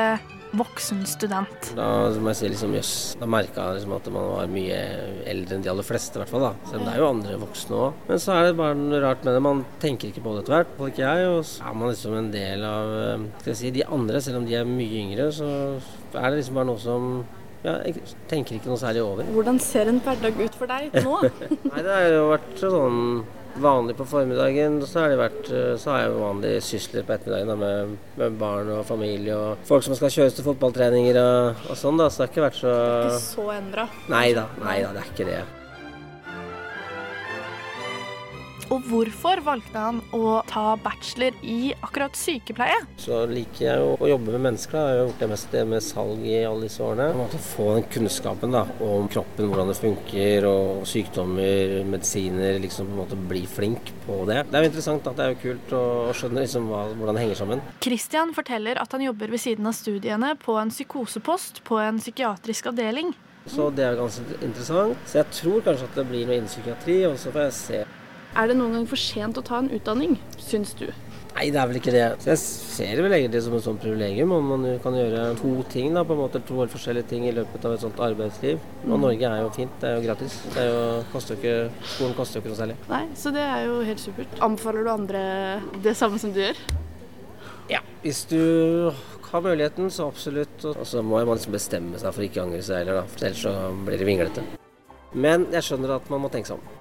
voksen 0.57 1.03
student. 1.07 1.71
Da 1.77 1.87
må 2.19 2.31
jeg 2.31 2.39
si 2.41 2.51
liksom 2.51 2.75
jøss. 2.75 2.93
Da 3.21 3.29
merka 3.29 3.69
jeg 3.69 3.79
liksom 3.79 3.95
at 3.97 4.09
man 4.13 4.29
var 4.33 4.51
mye 4.51 4.79
eldre 5.31 5.57
enn 5.57 5.65
de 5.65 5.71
aller 5.71 5.87
fleste, 5.87 6.17
i 6.17 6.23
hvert 6.23 6.31
fall. 6.33 6.47
da. 6.49 6.53
Selv 6.69 6.81
om 6.81 6.87
det 6.87 6.93
er 6.93 7.01
jo 7.01 7.09
andre 7.09 7.41
voksne 7.41 7.81
òg. 7.87 8.05
Men 8.09 8.23
så 8.23 8.37
er 8.37 8.47
det 8.49 8.55
bare 8.59 8.77
noe 8.79 9.03
rart 9.03 9.25
med 9.27 9.37
det. 9.37 9.43
Man 9.47 9.65
tenker 9.83 10.11
ikke 10.11 10.23
på 10.25 10.35
det 10.35 10.45
etter 10.45 10.57
hvert. 10.57 10.71
Iallfall 10.71 10.93
ikke 10.93 11.05
jeg. 11.07 11.27
Og 11.31 11.43
så 11.47 11.67
er 11.67 11.77
man 11.81 11.93
liksom 11.93 12.17
en 12.19 12.31
del 12.33 12.65
av 12.67 12.95
skal 13.41 13.53
jeg 13.53 13.61
si, 13.61 13.75
de 13.77 13.85
andre, 13.99 14.23
selv 14.23 14.41
om 14.41 14.47
de 14.49 14.57
er 14.59 14.73
mye 14.77 15.03
yngre. 15.05 15.29
Så 15.35 15.51
er 16.15 16.27
det 16.27 16.41
liksom 16.41 16.59
bare 16.59 16.71
noe 16.71 16.81
som 16.81 17.13
ja, 17.61 17.75
jeg 17.85 18.01
tenker 18.29 18.57
ikke 18.57 18.71
noe 18.71 18.81
særlig 18.81 19.03
over. 19.05 19.27
Hvordan 19.35 19.59
ser 19.61 19.89
en 19.91 19.99
hverdag 20.01 20.39
ut 20.39 20.55
for 20.57 20.71
deg 20.71 20.95
nå? 21.05 21.19
Nei, 21.69 21.83
det 21.85 21.93
har 21.93 22.07
jo 22.09 22.23
vært 22.31 22.55
sånn 22.57 23.03
vanlig 23.59 23.95
på 23.99 24.07
formiddagen. 24.07 24.79
Så 24.87 25.03
har, 25.03 25.11
det 25.11 25.19
vært, 25.19 25.51
så 25.81 25.93
har 25.93 26.03
jeg 26.05 26.17
vanlige 26.19 26.65
sysler 26.65 27.07
på 27.07 27.15
ettermiddagen 27.15 27.53
da, 27.53 27.57
med, 27.59 27.95
med, 28.19 28.37
barn 28.41 28.71
og 28.77 28.83
familie 28.87 29.37
og 29.37 29.65
folk 29.69 29.85
som 29.87 29.97
skal 29.97 30.13
kjøres 30.13 30.37
til 30.37 30.47
fotballtreninger 30.47 31.21
og, 31.21 31.65
og 31.69 31.79
sånn. 31.79 31.99
da, 32.01 32.09
Så 32.09 32.21
det 32.21 32.29
har 32.29 32.35
ikke 32.35 32.47
vært 32.49 32.61
så 32.61 32.75
Det 32.75 32.91
er 32.91 33.09
Ikke 33.15 33.25
så 33.29 33.49
endra? 33.57 33.89
Nei 34.11 34.27
da, 34.37 34.47
nei 34.63 34.77
da, 34.85 34.93
det 34.95 35.03
er 35.03 35.11
ikke 35.15 35.31
det. 35.31 35.41
Og 38.71 38.85
hvorfor 38.87 39.41
valgte 39.43 39.75
han 39.75 39.97
å 40.15 40.37
ta 40.47 40.77
bachelor 40.79 41.35
i 41.43 41.73
akkurat 41.83 42.15
sykepleie? 42.15 42.77
Så 43.03 43.25
liker 43.27 43.65
jeg 43.65 43.81
jo 43.81 43.89
å 43.99 44.07
jobbe 44.13 44.31
med 44.31 44.45
mennesker. 44.45 44.77
Da. 44.77 44.83
Jeg 44.87 45.01
har 45.01 45.09
gjort 45.09 45.23
det 45.23 45.29
meste 45.33 45.63
med 45.67 45.83
salg 45.83 46.23
i 46.23 46.37
alle 46.47 46.69
disse 46.69 46.85
årene. 46.85 47.25
Å 47.25 47.41
få 47.49 47.67
den 47.75 47.87
kunnskapen 47.91 48.55
da, 48.55 48.63
om 48.85 49.09
kroppen, 49.11 49.49
hvordan 49.51 49.73
det 49.73 49.77
funker, 49.81 50.47
og 50.47 50.87
sykdommer, 50.87 51.81
medisiner. 51.91 52.61
liksom 52.63 52.87
på 52.87 52.95
en 52.95 53.03
måte 53.03 53.19
Bli 53.31 53.43
flink 53.47 53.91
på 54.05 54.23
det. 54.27 54.41
Det 54.49 54.57
er 54.57 54.65
jo 54.65 54.71
interessant. 54.71 55.03
Da. 55.03 55.13
Det 55.15 55.25
er 55.25 55.35
jo 55.35 55.41
kult 55.43 55.75
å 55.75 55.83
skjønne 56.15 56.45
liksom, 56.45 56.71
hva, 56.71 56.85
hvordan 56.95 57.19
det 57.19 57.25
henger 57.25 57.41
sammen. 57.43 57.63
Christian 57.83 58.31
forteller 58.35 58.79
at 58.81 58.95
han 58.95 59.03
jobber 59.03 59.31
ved 59.35 59.43
siden 59.43 59.67
av 59.67 59.75
studiene 59.77 60.33
på 60.41 60.55
en 60.59 60.71
psykosepost 60.71 61.61
på 61.67 61.79
en 61.83 61.99
psykiatrisk 61.99 62.71
avdeling. 62.71 63.11
Så 63.51 63.67
det 63.75 63.83
er 63.83 63.97
ganske 63.99 64.39
interessant. 64.39 64.99
Så 65.09 65.19
jeg 65.19 65.35
tror 65.35 65.63
kanskje 65.65 65.87
at 65.89 65.97
det 65.99 66.07
blir 66.07 66.27
noe 66.29 66.39
innen 66.39 66.51
psykiatri, 66.51 67.01
og 67.09 67.19
så 67.19 67.33
får 67.33 67.49
jeg 67.49 67.57
se. 67.57 67.81
Er 68.31 68.47
det 68.47 68.55
noen 68.55 68.77
gang 68.77 68.85
for 68.87 68.99
sent 68.99 69.39
å 69.39 69.43
ta 69.43 69.59
en 69.59 69.71
utdanning, 69.75 70.15
syns 70.39 70.71
du? 70.79 70.87
Nei, 71.31 71.45
det 71.51 71.59
er 71.61 71.67
vel 71.69 71.77
ikke 71.79 71.93
det. 71.95 72.03
Jeg 72.27 72.39
ser 72.39 72.97
det 72.97 73.03
vel 73.05 73.15
egentlig 73.15 73.41
som 73.43 73.53
et 73.55 73.63
sånt 73.63 73.79
privilegium 73.79 74.33
om 74.35 74.49
man 74.51 74.65
kan 74.83 74.95
gjøre 74.95 75.29
to 75.39 75.51
ting, 75.71 75.93
da, 75.95 76.03
på 76.07 76.15
en 76.15 76.19
måte 76.19 76.41
to 76.47 76.57
helt 76.59 76.73
forskjellige 76.73 77.07
ting 77.11 77.27
i 77.27 77.33
løpet 77.35 77.67
av 77.67 77.75
et 77.75 77.83
sånt 77.83 78.01
arbeidsliv. 78.03 78.59
Og 78.83 78.91
mm. 78.91 79.05
Norge 79.05 79.29
er 79.29 79.43
jo 79.43 79.53
fint, 79.55 79.77
det 79.79 79.89
er 79.89 79.95
jo 79.95 80.03
gratis. 80.05 80.35
Det 80.51 80.63
er 80.63 80.67
jo, 80.69 80.81
koster 81.13 81.39
ikke, 81.39 81.55
skolen 81.93 82.17
koster 82.19 82.39
jo 82.39 82.43
ikke 82.43 82.51
noe 82.51 82.59
særlig. 82.59 82.77
Nei, 82.91 83.03
så 83.23 83.31
det 83.35 83.45
er 83.47 83.63
jo 83.69 83.79
helt 83.87 84.03
supert. 84.03 84.35
Anbefaler 84.47 84.87
du 84.87 84.91
andre 84.91 85.23
det 85.87 85.95
samme 85.99 86.19
som 86.23 86.35
du 86.35 86.41
gjør? 86.43 86.59
Ja, 87.71 87.79
hvis 88.03 88.25
du 88.31 88.41
har 89.31 89.47
muligheten, 89.47 89.87
så 89.91 90.09
absolutt. 90.11 90.67
Og 90.71 90.83
så 90.87 91.03
må 91.03 91.23
man 91.23 91.39
liksom 91.39 91.55
bestemme 91.55 91.99
seg 91.99 92.15
for 92.15 92.27
ikke 92.27 92.43
å 92.43 92.49
angre 92.49 92.63
seg 92.67 92.83
heller, 92.83 93.05
da. 93.05 93.23
Ellers 93.23 93.47
så 93.47 93.55
blir 93.87 94.03
det 94.03 94.07
vinglete. 94.07 94.43
Men 95.15 95.47
jeg 95.55 95.67
skjønner 95.67 95.95
at 95.95 96.11
man 96.11 96.23
må 96.23 96.31
tenke 96.31 96.51
seg 96.51 96.59
om. 96.59 96.80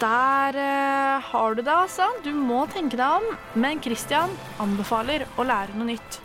Der 0.00 0.56
eh, 0.60 1.22
har 1.22 1.54
du 1.54 1.62
det, 1.62 1.72
altså. 1.72 2.06
Du 2.24 2.32
må 2.36 2.66
tenke 2.68 2.98
deg 3.00 3.22
om. 3.22 3.36
Men 3.56 3.80
Christian 3.80 4.32
anbefaler 4.60 5.24
å 5.40 5.46
lære 5.48 5.76
noe 5.78 5.94
nytt. 5.94 6.18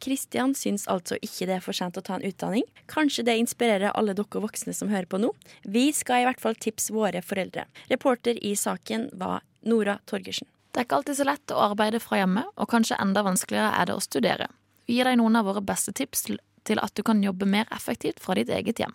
Kristian 0.00 0.54
syns 0.56 0.86
altså 0.88 1.18
ikke 1.20 1.48
det 1.48 1.56
er 1.58 1.64
for 1.64 1.76
sent 1.76 1.98
å 1.98 2.04
ta 2.04 2.16
en 2.16 2.24
utdanning. 2.24 2.64
Kanskje 2.88 3.24
det 3.26 3.36
inspirerer 3.42 3.92
alle 3.92 4.14
dere 4.16 4.42
voksne 4.46 4.72
som 4.76 4.88
hører 4.92 5.10
på 5.10 5.20
nå. 5.20 5.32
Vi 5.66 5.90
skal 5.92 6.22
i 6.22 6.28
hvert 6.28 6.40
fall 6.40 6.56
tipse 6.56 6.94
våre 6.94 7.20
foreldre. 7.26 7.66
Reporter 7.90 8.38
i 8.46 8.54
saken 8.56 9.10
var 9.20 9.42
Nora 9.66 9.98
Torgersen. 10.08 10.48
Det 10.70 10.80
er 10.80 10.86
ikke 10.86 11.00
alltid 11.00 11.18
så 11.18 11.26
lett 11.26 11.52
å 11.52 11.64
arbeide 11.66 12.00
fra 12.00 12.22
hjemme, 12.22 12.46
og 12.54 12.70
kanskje 12.70 12.98
enda 13.02 13.24
vanskeligere 13.26 13.74
er 13.74 13.90
det 13.90 13.98
å 13.98 14.04
studere. 14.06 14.46
Vi 14.86 14.96
gir 14.96 15.10
deg 15.10 15.18
noen 15.18 15.36
av 15.42 15.50
våre 15.50 15.62
beste 15.66 15.92
tips 15.92 16.28
til 16.30 16.80
at 16.80 16.94
du 16.94 17.02
kan 17.04 17.20
jobbe 17.26 17.48
mer 17.50 17.66
effektivt 17.74 18.22
fra 18.22 18.38
ditt 18.38 18.54
eget 18.54 18.80
hjem. 18.80 18.94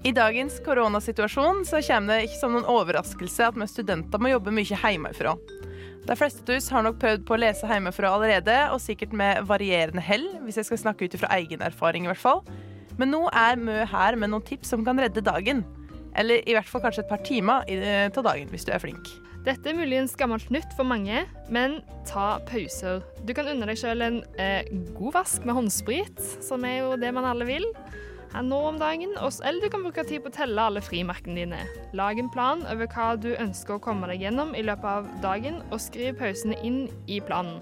I 0.00 0.12
dagens 0.16 0.54
koronasituasjon 0.64 1.58
så 1.68 1.76
kommer 1.84 2.14
det 2.14 2.30
ikke 2.30 2.38
som 2.40 2.54
noen 2.54 2.68
overraskelse 2.72 3.50
at 3.50 3.56
vi 3.60 3.66
studenter 3.68 4.22
må 4.22 4.30
jobbe 4.30 4.54
mye 4.56 4.78
hjemmefra. 4.80 5.34
De 6.08 6.16
fleste 6.16 6.40
av 6.46 6.56
oss 6.56 6.70
har 6.72 6.86
nok 6.86 6.96
prøvd 7.02 7.26
på 7.28 7.36
å 7.36 7.40
lese 7.42 7.68
hjemmefra 7.68 8.14
allerede, 8.16 8.54
og 8.72 8.80
sikkert 8.80 9.12
med 9.12 9.44
varierende 9.50 10.00
hell, 10.00 10.24
hvis 10.46 10.56
jeg 10.56 10.70
skal 10.70 10.80
snakke 10.86 11.04
ut 11.04 11.18
fra 11.20 11.28
egen 11.36 11.60
erfaring 11.60 12.08
i 12.08 12.12
hvert 12.14 12.22
fall. 12.22 12.40
Men 12.96 13.12
nå 13.12 13.26
er 13.28 13.60
Mø 13.60 13.76
her 13.92 14.16
med 14.16 14.32
noen 14.32 14.46
tips 14.48 14.72
som 14.72 14.88
kan 14.88 14.96
redde 14.96 15.20
dagen. 15.20 15.66
Eller 16.16 16.40
i 16.48 16.56
hvert 16.56 16.72
fall 16.72 16.80
kanskje 16.86 17.04
et 17.04 17.12
par 17.12 17.20
timer 17.28 17.68
av 17.68 18.24
dagen, 18.24 18.48
hvis 18.48 18.64
du 18.64 18.72
er 18.72 18.80
flink. 18.80 19.12
Dette 19.44 19.68
er 19.68 19.76
muligens 19.76 20.16
gammelt 20.16 20.48
nytt 20.52 20.72
for 20.80 20.88
mange, 20.88 21.26
men 21.52 21.82
ta 22.08 22.38
pauser. 22.48 23.04
Du 23.28 23.36
kan 23.36 23.52
unne 23.52 23.68
deg 23.68 23.76
sjøl 23.80 24.00
en 24.04 24.22
eh, 24.40 24.64
god 24.96 25.20
vask 25.20 25.44
med 25.44 25.60
håndsprit, 25.60 26.28
som 26.40 26.64
er 26.64 26.86
jo 26.86 26.96
det 27.00 27.12
man 27.16 27.28
alle 27.28 27.48
vil 27.48 27.68
her 28.32 28.42
nå 28.46 28.58
om 28.68 28.78
dagen, 28.78 29.12
eller 29.18 29.60
du 29.60 29.68
kan 29.72 29.82
bruke 29.82 30.04
tid 30.06 30.22
på 30.24 30.30
å 30.30 30.34
telle 30.36 30.62
alle 30.62 30.82
frimerkene 30.84 31.34
dine. 31.42 31.60
Lag 31.98 32.18
en 32.22 32.30
plan 32.30 32.62
over 32.70 32.86
hva 32.92 33.08
du 33.20 33.32
ønsker 33.34 33.76
å 33.76 33.82
komme 33.82 34.06
deg 34.10 34.22
gjennom 34.26 34.54
i 34.54 34.62
løpet 34.62 34.84
av 34.86 35.08
dagen, 35.24 35.62
og 35.70 35.80
skriv 35.82 36.18
pausene 36.20 36.58
inn 36.66 36.84
i 37.10 37.18
planen. 37.20 37.58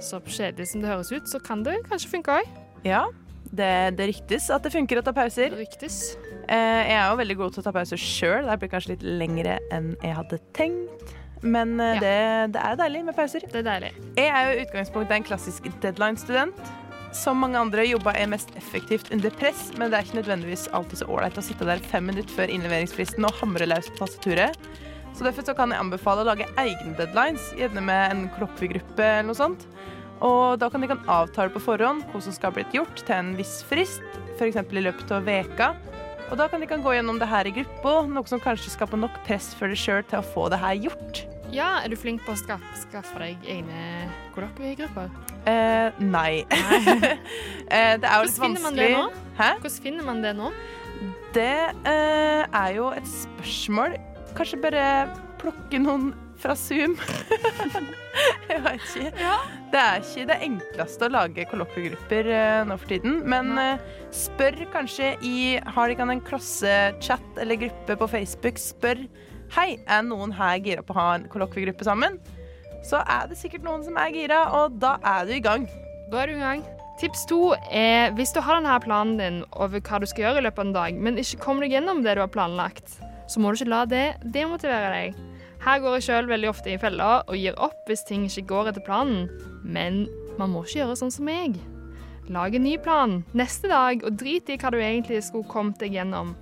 Så 0.00 0.20
kjedelig 0.22 0.68
som 0.70 0.82
det 0.84 0.92
høres 0.92 1.10
ut, 1.10 1.26
så 1.26 1.40
kan 1.42 1.64
det 1.66 1.80
kanskje 1.88 2.12
funke 2.12 2.36
òg. 2.40 2.52
Ja, 2.86 3.06
det, 3.50 3.96
det 3.98 4.06
ryktes 4.12 4.46
at 4.54 4.62
det 4.62 4.70
funker 4.74 5.00
å 5.00 5.02
ta 5.02 5.14
pauser. 5.16 5.50
Det 5.50 5.64
ryktes. 5.64 6.00
Eh, 6.46 6.82
jeg 6.92 6.94
er 7.00 7.08
jo 7.10 7.18
veldig 7.18 7.36
god 7.40 7.54
til 7.56 7.62
å 7.64 7.66
ta 7.66 7.72
pauser 7.74 7.98
sjøl. 8.00 8.46
Det 8.46 8.58
blir 8.62 8.70
kanskje 8.70 8.94
litt 8.94 9.02
lengre 9.08 9.58
enn 9.74 9.94
jeg 10.04 10.14
hadde 10.14 10.38
tenkt. 10.56 11.14
Men 11.42 11.74
eh, 11.80 11.94
Ja. 11.96 12.00
det, 12.02 12.14
det 12.54 12.62
er 12.68 12.78
deilig 12.80 13.04
med 13.08 13.16
pauser. 13.18 13.42
Det 13.50 13.60
er 13.64 13.66
deilig. 13.66 13.90
Jeg 14.18 14.28
er 14.30 14.46
jo 14.46 14.54
i 14.54 14.62
utgangspunktet 14.66 15.16
en 15.18 15.26
klassisk 15.26 15.66
deadline-student. 15.82 16.62
Som 17.16 17.40
mange 17.40 17.56
andre 17.56 17.86
jobba 17.88 18.12
jeg 18.18 18.28
mest 18.28 18.50
effektivt 18.58 19.08
under 19.14 19.32
press, 19.40 19.70
men 19.78 19.88
det 19.88 19.96
er 19.96 20.04
ikke 20.04 20.18
nødvendigvis 20.18 20.66
alltid 20.76 21.00
så 21.00 21.08
ålreit 21.08 21.38
å 21.40 21.44
sitte 21.44 21.68
der 21.68 21.80
fem 21.80 22.04
minutter 22.10 22.34
før 22.36 22.52
innleveringsfristen 22.52 23.24
og 23.24 23.38
hamre 23.40 23.68
løs 23.68 23.88
på 23.94 24.02
tastaturet. 24.02 24.68
Så 25.16 25.24
derfor 25.24 25.46
så 25.46 25.54
kan 25.56 25.72
jeg 25.72 25.80
anbefale 25.80 26.22
å 26.22 26.28
lage 26.28 26.46
egne 26.60 26.92
deadlines, 26.98 27.48
gjerne 27.58 27.82
med 27.82 28.12
en 28.12 28.26
kloppegruppe 28.36 29.02
eller 29.02 29.30
noe 29.30 29.38
sånt. 29.38 29.64
Og 30.24 30.58
da 30.60 30.68
kan 30.70 30.82
de 30.82 30.90
kan 30.90 31.00
avtale 31.10 31.52
på 31.54 31.62
forhånd 31.62 32.04
hva 32.12 32.20
som 32.22 32.34
skal 32.34 32.52
ha 32.52 32.58
blitt 32.58 32.76
gjort 32.76 33.00
til 33.00 33.16
en 33.16 33.32
viss 33.38 33.60
frist, 33.66 34.04
f.eks. 34.36 34.60
i 34.60 34.84
løpet 34.84 35.14
av 35.14 35.24
veka. 35.26 35.72
Og 36.28 36.36
da 36.36 36.48
kan 36.52 36.60
de 36.60 36.68
kan 36.68 36.84
gå 36.84 36.92
gjennom 36.92 37.16
det 37.18 37.30
her 37.30 37.48
i 37.48 37.54
gruppa, 37.56 38.02
noe 38.04 38.28
som 38.28 38.42
kanskje 38.42 38.74
skaper 38.74 39.00
nok 39.00 39.16
press 39.26 39.54
for 39.56 39.72
deg 39.72 39.80
sjøl 39.80 40.04
til 40.10 40.20
å 40.20 40.30
få 40.34 40.50
det 40.52 40.60
her 40.60 40.76
gjort. 40.76 41.24
Ja, 41.48 41.78
er 41.80 41.88
du 41.88 41.96
flink 41.96 42.20
på 42.26 42.34
å 42.34 42.38
skaffe, 42.38 42.68
skaffe 42.76 43.20
deg 43.22 43.44
egne 43.48 44.08
kollokviegrupper? 44.34 45.08
Eh, 45.48 46.00
nei. 46.04 46.44
eh, 47.72 47.94
det 47.96 48.04
er 48.04 48.18
jo 48.18 48.26
litt 48.26 48.36
Hvordan 48.36 48.58
vanskelig. 48.66 48.90
Hvordan 49.38 49.76
finner 49.86 50.08
man 50.10 50.20
det 50.24 50.34
nå? 50.36 50.50
Det 51.32 51.56
eh, 51.88 52.44
er 52.44 52.70
jo 52.76 52.90
et 52.92 53.08
spørsmål. 53.08 53.96
Kanskje 54.36 54.60
bare 54.60 54.84
plukke 55.40 55.80
noen 55.80 56.10
fra 56.38 56.54
Zoom. 56.58 56.96
Jeg 58.50 58.62
vet 58.64 58.84
ikke. 58.96 59.32
Det 59.72 59.80
er 59.82 60.02
ikke 60.02 60.26
det 60.30 60.38
enkleste 60.46 61.06
å 61.06 61.12
lage 61.12 61.46
kollokviegrupper 61.50 62.30
eh, 62.34 62.60
nå 62.68 62.78
for 62.80 62.92
tiden. 62.92 63.20
Men 63.28 63.52
eh, 63.60 63.84
spør 64.14 64.62
kanskje 64.72 65.12
i 65.26 65.36
Har 65.74 65.88
de 65.88 65.96
ikke 65.96 66.08
en 66.08 66.24
klassechat 66.30 67.42
eller 67.42 67.60
gruppe 67.60 67.98
på 68.00 68.10
Facebook? 68.14 68.60
Spør 68.62 69.04
Hei, 69.54 69.78
er 69.88 70.02
noen 70.04 70.34
her 70.36 70.58
gira 70.60 70.82
på 70.84 70.92
å 70.92 70.98
ha 70.98 71.06
en 71.16 71.28
kollokviegruppe 71.32 71.86
sammen? 71.86 72.18
Så 72.84 73.00
er 73.00 73.30
det 73.30 73.38
sikkert 73.40 73.64
noen 73.64 73.80
som 73.86 73.96
er 74.00 74.12
gira, 74.12 74.42
og 74.58 74.76
da 74.82 74.98
er 75.00 75.24
du 75.24 75.32
i 75.38 75.44
gang. 75.44 75.64
Da 76.12 76.20
er 76.22 76.30
du 76.30 76.36
i 76.36 76.42
gang. 76.42 76.66
Tips 77.00 77.24
to 77.30 77.54
er 77.72 78.12
hvis 78.18 78.34
du 78.34 78.42
har 78.44 78.58
denne 78.58 78.76
planen 78.84 79.16
din 79.20 79.40
over 79.56 79.80
hva 79.80 80.02
du 80.02 80.06
skal 80.10 80.26
gjøre 80.26 80.42
i 80.42 80.46
løpet 80.48 80.60
av 80.60 80.66
en 80.66 80.76
dag, 80.76 81.00
men 81.06 81.20
ikke 81.22 81.40
kommer 81.46 81.64
deg 81.64 81.78
gjennom 81.78 82.04
det 82.04 82.18
du 82.18 82.24
har 82.24 82.32
planlagt, 82.34 82.98
så 83.30 83.40
må 83.40 83.52
du 83.52 83.60
ikke 83.60 83.72
la 83.72 83.82
det 83.88 84.06
demotivere 84.36 84.92
deg. 84.96 85.27
Her 85.68 85.82
går 85.84 85.98
jeg 85.98 86.04
sjøl 86.06 86.28
veldig 86.30 86.48
ofte 86.48 86.70
i 86.72 86.78
fella 86.80 87.06
og 87.28 87.34
gir 87.36 87.56
opp 87.60 87.90
hvis 87.90 88.00
ting 88.08 88.22
ikke 88.24 88.46
går 88.48 88.70
etter 88.70 88.84
planen. 88.86 89.26
Men 89.60 90.06
man 90.40 90.54
må 90.54 90.62
ikke 90.64 90.78
gjøre 90.78 90.94
sånn 90.96 91.12
som 91.12 91.28
meg. 91.28 91.58
Lag 92.32 92.56
en 92.56 92.64
ny 92.64 92.78
plan 92.80 93.18
neste 93.36 93.68
dag, 93.68 94.00
og 94.00 94.16
drit 94.16 94.48
i 94.48 94.56
hva 94.56 94.72
du 94.72 94.78
egentlig 94.78 95.20
skulle 95.26 95.48
kommet 95.50 95.76
deg 95.82 95.98
gjennom. 95.98 96.32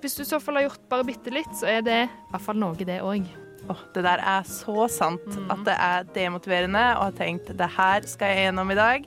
Hvis 0.00 0.16
du 0.16 0.22
i 0.24 0.28
så 0.30 0.40
fall 0.40 0.56
har 0.56 0.70
gjort 0.70 0.88
bare 0.88 1.04
bitte 1.10 1.34
litt, 1.36 1.52
så 1.58 1.68
er 1.68 1.84
det 1.84 1.98
i 2.06 2.30
hvert 2.32 2.46
fall 2.46 2.60
noe, 2.62 2.88
det 2.88 3.02
òg. 3.04 3.28
Oh, 3.68 3.84
det 3.92 4.06
der 4.08 4.24
er 4.24 4.48
så 4.48 4.88
sant 4.88 5.36
at 5.52 5.68
det 5.68 5.76
er 5.76 6.08
demotiverende 6.16 6.86
og 6.96 7.10
har 7.10 7.20
tenkt 7.20 7.52
det 7.52 7.70
her 7.76 8.08
skal 8.08 8.32
jeg 8.32 8.48
gjennom 8.48 8.72
i 8.72 8.80
dag. 8.80 9.04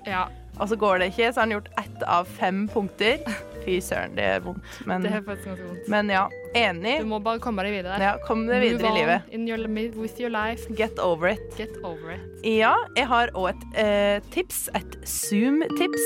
Og 0.60 0.69
så 0.69 0.78
går 0.78 1.01
det 1.01 1.10
ikke, 1.15 1.34
så 1.34 1.41
har 1.41 1.49
han 1.49 1.58
gjort 1.58 1.73
ett 1.82 2.06
av 2.06 2.30
fem 2.38 2.67
punkter. 2.69 3.25
Fy 3.65 3.80
søren, 3.82 4.15
det 4.17 4.25
gjør 4.28 4.43
vondt. 4.49 4.71
Men, 4.86 5.06
Det 5.06 5.12
er 5.12 5.23
faktisk 5.25 5.49
ganske 5.49 5.67
vondt. 5.69 5.88
men 5.89 6.12
ja, 6.13 6.25
enig. 6.56 6.99
Du 7.01 7.10
må 7.10 7.19
bare 7.25 7.41
komme 7.43 7.65
deg 7.65 7.73
videre. 7.80 7.97
Ja, 8.01 8.15
kom 8.28 8.45
deg 8.49 8.62
videre 8.62 8.91
i 8.91 8.99
livet. 8.99 9.32
In 9.34 9.47
your, 9.49 9.65
with 9.97 10.19
your 10.21 10.30
life. 10.34 10.69
Get 10.78 10.99
over 10.99 11.34
it. 11.34 11.41
Get 11.58 11.78
over 11.84 12.13
it. 12.15 12.21
Ja, 12.45 12.75
jeg 12.95 13.10
har 13.10 13.34
òg 13.34 13.51
et 13.56 13.80
eh, 13.82 14.19
tips. 14.36 14.67
Et 14.78 14.99
Zoom-tips. 15.06 16.06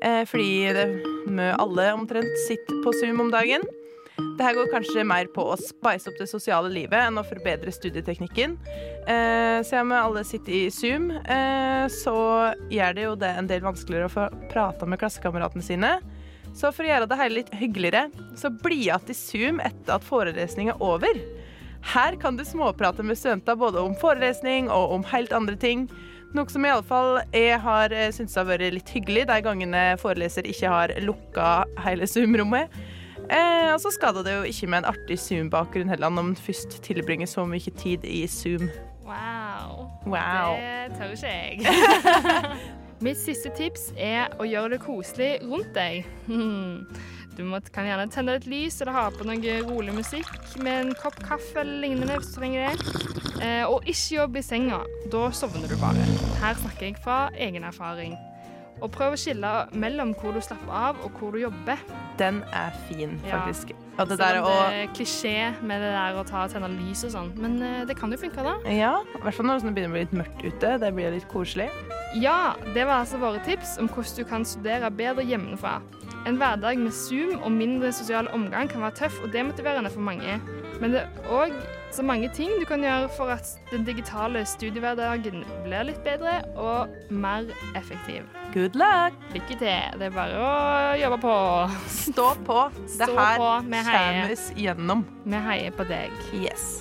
Eh, 0.00 0.24
fordi 0.24 0.72
det, 0.72 0.86
alle 1.60 1.92
omtrent 1.92 2.40
sitter 2.46 2.80
på 2.84 2.94
Zoom 3.00 3.20
om 3.20 3.30
dagen. 3.32 3.66
Det 4.36 4.44
her 4.44 4.56
går 4.56 4.70
kanskje 4.72 5.04
mer 5.04 5.28
på 5.32 5.44
å 5.52 5.56
spice 5.60 6.10
opp 6.10 6.18
det 6.20 6.28
sosiale 6.28 6.70
livet 6.72 7.06
enn 7.06 7.20
å 7.20 7.24
forbedre 7.24 7.72
studieteknikken. 7.72 8.56
Eh, 9.08 9.60
så 9.66 9.80
om 9.80 9.92
alle 9.96 10.24
sitter 10.28 10.56
i 10.56 10.62
Zoom, 10.72 11.10
eh, 11.10 11.84
så 11.92 12.16
gjør 12.72 12.96
det 12.96 13.06
jo 13.06 13.14
det 13.20 13.32
en 13.36 13.50
del 13.50 13.64
vanskeligere 13.64 14.08
å 14.08 14.12
få 14.12 14.26
prata 14.52 14.88
med 14.88 15.00
klassekameratene 15.00 15.64
sine. 15.64 15.92
Så 16.56 16.72
for 16.74 16.84
å 16.84 16.90
gjøre 16.90 17.08
det 17.08 17.18
hele 17.20 17.38
litt 17.40 17.52
hyggeligere, 17.56 18.08
så 18.38 18.50
bli 18.50 18.82
igjen 18.86 19.12
i 19.12 19.16
Zoom 19.16 19.60
etter 19.64 19.96
at 19.96 20.06
forelesningen 20.06 20.74
er 20.74 20.84
over. 20.84 21.20
Her 21.94 22.16
kan 22.20 22.36
du 22.36 22.44
småprate 22.44 23.04
med 23.06 23.18
studenter 23.18 23.56
både 23.56 23.80
om 23.80 23.94
forelesning 23.96 24.68
og 24.68 24.96
om 24.98 25.04
helt 25.12 25.32
andre 25.32 25.56
ting. 25.56 25.86
Noe 26.36 26.50
som 26.52 26.64
i 26.66 26.70
alle 26.70 26.86
fall 26.86 27.16
jeg 27.34 27.58
har 27.64 27.94
eh, 27.96 28.12
syntes 28.14 28.36
har 28.38 28.46
vært 28.46 28.74
litt 28.76 28.90
hyggelig 28.94 29.24
de 29.30 29.38
gangene 29.42 29.84
foreleser 29.98 30.46
ikke 30.46 30.70
har 30.70 30.94
lukka 31.02 31.48
hele 31.86 32.06
Zoom-rommet. 32.06 32.70
Eh, 33.30 33.70
og 33.72 33.80
så 33.82 33.92
skader 33.94 34.26
det 34.26 34.36
jo 34.36 34.46
ikke 34.50 34.68
med 34.70 34.82
en 34.82 34.90
artig 34.92 35.18
Zoom-bakgrunn 35.22 35.90
heller, 35.90 36.10
når 36.10 36.28
man 36.30 36.38
først 36.38 36.80
tilbringer 36.86 37.30
så 37.30 37.46
mye 37.48 37.74
tid 37.78 38.06
i 38.06 38.26
Zoom. 38.30 38.68
Wow. 39.06 39.88
Wow. 40.06 40.58
Det 40.60 40.98
tør 40.98 41.16
ikke 41.16 41.34
jeg. 41.34 42.70
Mitt 43.00 43.16
siste 43.16 43.48
tips 43.56 43.90
er 43.96 44.34
å 44.36 44.44
gjøre 44.44 44.74
det 44.74 44.82
koselig 44.84 45.38
rundt 45.46 45.72
deg. 45.76 46.04
Du 47.38 47.44
må, 47.46 47.56
kan 47.72 47.86
gjerne 47.86 48.10
tenne 48.12 48.34
et 48.36 48.44
lys 48.50 48.80
eller 48.82 48.92
ha 48.92 49.02
på 49.14 49.24
noe 49.24 49.52
rolig 49.64 49.94
musikk 49.96 50.28
med 50.60 50.74
en 50.74 50.90
kopp 50.98 51.14
kaffe 51.24 51.62
eller 51.62 51.78
lignende 51.86 52.18
hvis 52.18 52.34
du 52.34 52.40
trenger 52.40 52.66
det. 52.66 52.90
Eh, 53.40 53.62
og 53.64 53.86
ikke 53.88 54.16
jobb 54.18 54.36
i 54.36 54.42
senga. 54.44 54.80
Da 55.14 55.22
sovner 55.32 55.70
du 55.70 55.76
bare. 55.80 56.04
Her 56.42 56.58
snakker 56.60 56.90
jeg 56.90 56.98
fra 57.00 57.20
egen 57.40 57.64
erfaring. 57.64 58.18
Og 58.82 58.90
prøv 58.92 59.14
å 59.14 59.20
skille 59.22 59.54
mellom 59.72 60.12
hvor 60.18 60.36
du 60.36 60.42
slapper 60.44 60.74
av 60.90 61.00
og 61.06 61.16
hvor 61.16 61.32
du 61.32 61.40
jobber. 61.46 61.80
Den 62.20 62.42
er 62.52 62.76
fin, 62.90 63.16
Ja. 63.24 63.40
Og 63.98 64.08
det 64.08 64.18
der 64.20 64.38
og... 64.40 64.48
det 64.72 64.82
er 64.84 64.92
klisjé 64.96 65.34
med 65.66 65.82
det 65.82 65.90
der 65.92 66.18
å 66.20 66.24
ta 66.26 66.44
og 66.46 66.52
tenne 66.54 66.70
lys 66.72 67.02
og 67.08 67.14
sånn. 67.14 67.32
Men 67.40 67.56
eh, 67.64 67.80
det 67.88 67.96
kan 67.98 68.12
jo 68.12 68.18
funke, 68.20 68.44
da. 68.46 68.56
Ja, 68.70 68.92
i 69.02 69.22
hvert 69.24 69.36
fall 69.36 69.48
når 69.50 69.64
det 69.64 69.74
begynner 69.76 69.92
å 69.92 69.96
bli 69.96 70.04
litt 70.06 70.18
mørkt 70.22 70.44
ute. 70.46 70.76
Det 70.82 70.92
blir 70.96 71.16
litt 71.16 71.28
koselig. 71.32 71.68
Ja, 72.18 72.54
det 72.74 72.86
var 72.88 73.04
altså 73.04 73.20
våre 73.22 73.42
tips 73.46 73.76
om 73.82 73.90
hvordan 73.90 74.16
du 74.16 74.24
kan 74.30 74.46
studere 74.48 74.90
bedre 74.90 75.26
hjemmefra. 75.26 75.78
En 76.28 76.36
hverdag 76.40 76.80
med 76.80 76.92
Zoom 76.92 77.38
og 77.40 77.52
mindre 77.54 77.92
sosial 77.96 78.28
omgang 78.36 78.68
kan 78.68 78.82
være 78.84 78.98
tøff 79.04 79.20
og 79.24 79.30
demotiverende 79.32 79.92
for 79.92 80.04
mange. 80.04 80.40
Men 80.80 80.96
det 80.96 81.04
er 81.04 81.30
òg 81.32 81.54
så 81.94 82.04
mange 82.06 82.28
ting 82.34 82.52
du 82.60 82.66
kan 82.68 82.82
gjøre 82.84 83.08
for 83.16 83.32
at 83.34 83.48
den 83.70 83.84
digitale 83.86 84.44
studiehverdagen 84.46 85.42
blir 85.64 85.88
litt 85.88 85.98
bedre 86.06 86.40
og 86.54 86.92
mer 87.10 87.48
effektiv. 87.78 88.28
Good 88.54 88.78
luck! 88.78 89.16
Lykke 89.34 89.56
til. 89.58 89.98
Det 89.98 90.08
er 90.08 90.14
bare 90.14 90.38
å 90.38 90.52
jobbe 91.00 91.18
på. 91.24 91.34
Stå 91.96 92.28
på. 92.46 92.60
Det 92.86 93.08
Stå 93.08 93.18
her 93.18 93.42
på. 93.42 93.50
Kommer 93.66 94.36
oss 94.36 94.46
gjennom. 94.58 95.04
Vi 95.26 95.42
heier 95.50 95.74
på 95.74 95.86
deg. 95.90 96.14
Yes. 96.36 96.80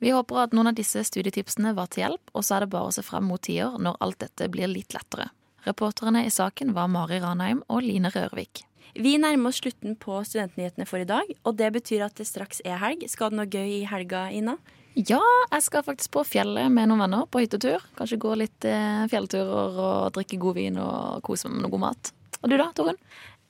Vi 0.00 0.14
håper 0.16 0.46
at 0.46 0.54
noen 0.56 0.70
av 0.70 0.78
disse 0.78 1.02
studietipsene 1.04 1.74
var 1.76 1.90
til 1.92 2.06
hjelp, 2.06 2.32
og 2.32 2.44
så 2.46 2.56
er 2.56 2.64
det 2.64 2.72
bare 2.72 2.88
å 2.88 2.94
se 2.96 3.04
frem 3.04 3.26
mot 3.28 3.42
tider 3.44 3.76
når 3.76 4.00
alt 4.00 4.22
dette 4.24 4.48
blir 4.52 4.70
litt 4.72 4.96
lettere. 4.96 5.28
Reporterne 5.66 6.24
i 6.24 6.32
saken 6.32 6.72
var 6.72 6.88
Mari 6.88 7.20
Ranheim 7.20 7.60
og 7.68 7.84
Line 7.84 8.08
Rørvik. 8.14 8.64
Vi 8.94 9.16
nærmer 9.22 9.48
oss 9.52 9.60
slutten 9.62 9.96
på 10.00 10.18
Studentnyhetene 10.26 10.86
for 10.88 10.98
i 11.02 11.08
dag, 11.08 11.30
og 11.46 11.56
det 11.60 11.72
betyr 11.76 12.04
at 12.08 12.14
det 12.18 12.26
straks 12.26 12.60
er 12.64 12.78
helg. 12.82 13.06
Skal 13.10 13.30
du 13.30 13.36
noe 13.40 13.46
gøy 13.50 13.80
i 13.80 13.84
helga, 13.90 14.26
Ina? 14.34 14.56
Ja, 14.98 15.20
jeg 15.52 15.62
skal 15.62 15.84
faktisk 15.86 16.10
på 16.16 16.24
fjellet 16.26 16.66
med 16.74 16.88
noen 16.90 17.04
venner 17.04 17.26
på 17.30 17.40
hyttetur. 17.44 17.84
Kanskje 17.96 18.18
gå 18.20 18.32
litt 18.40 18.64
eh, 18.66 19.04
fjellturer 19.12 19.78
og 19.78 20.08
drikke 20.16 20.38
god 20.42 20.56
vin 20.58 20.80
og 20.82 21.20
kose 21.22 21.46
meg 21.48 21.60
med 21.60 21.68
noe 21.68 21.74
god 21.76 21.84
mat. 21.86 22.10
Og 22.42 22.50
du 22.50 22.56
da, 22.58 22.66
Torunn? 22.74 22.98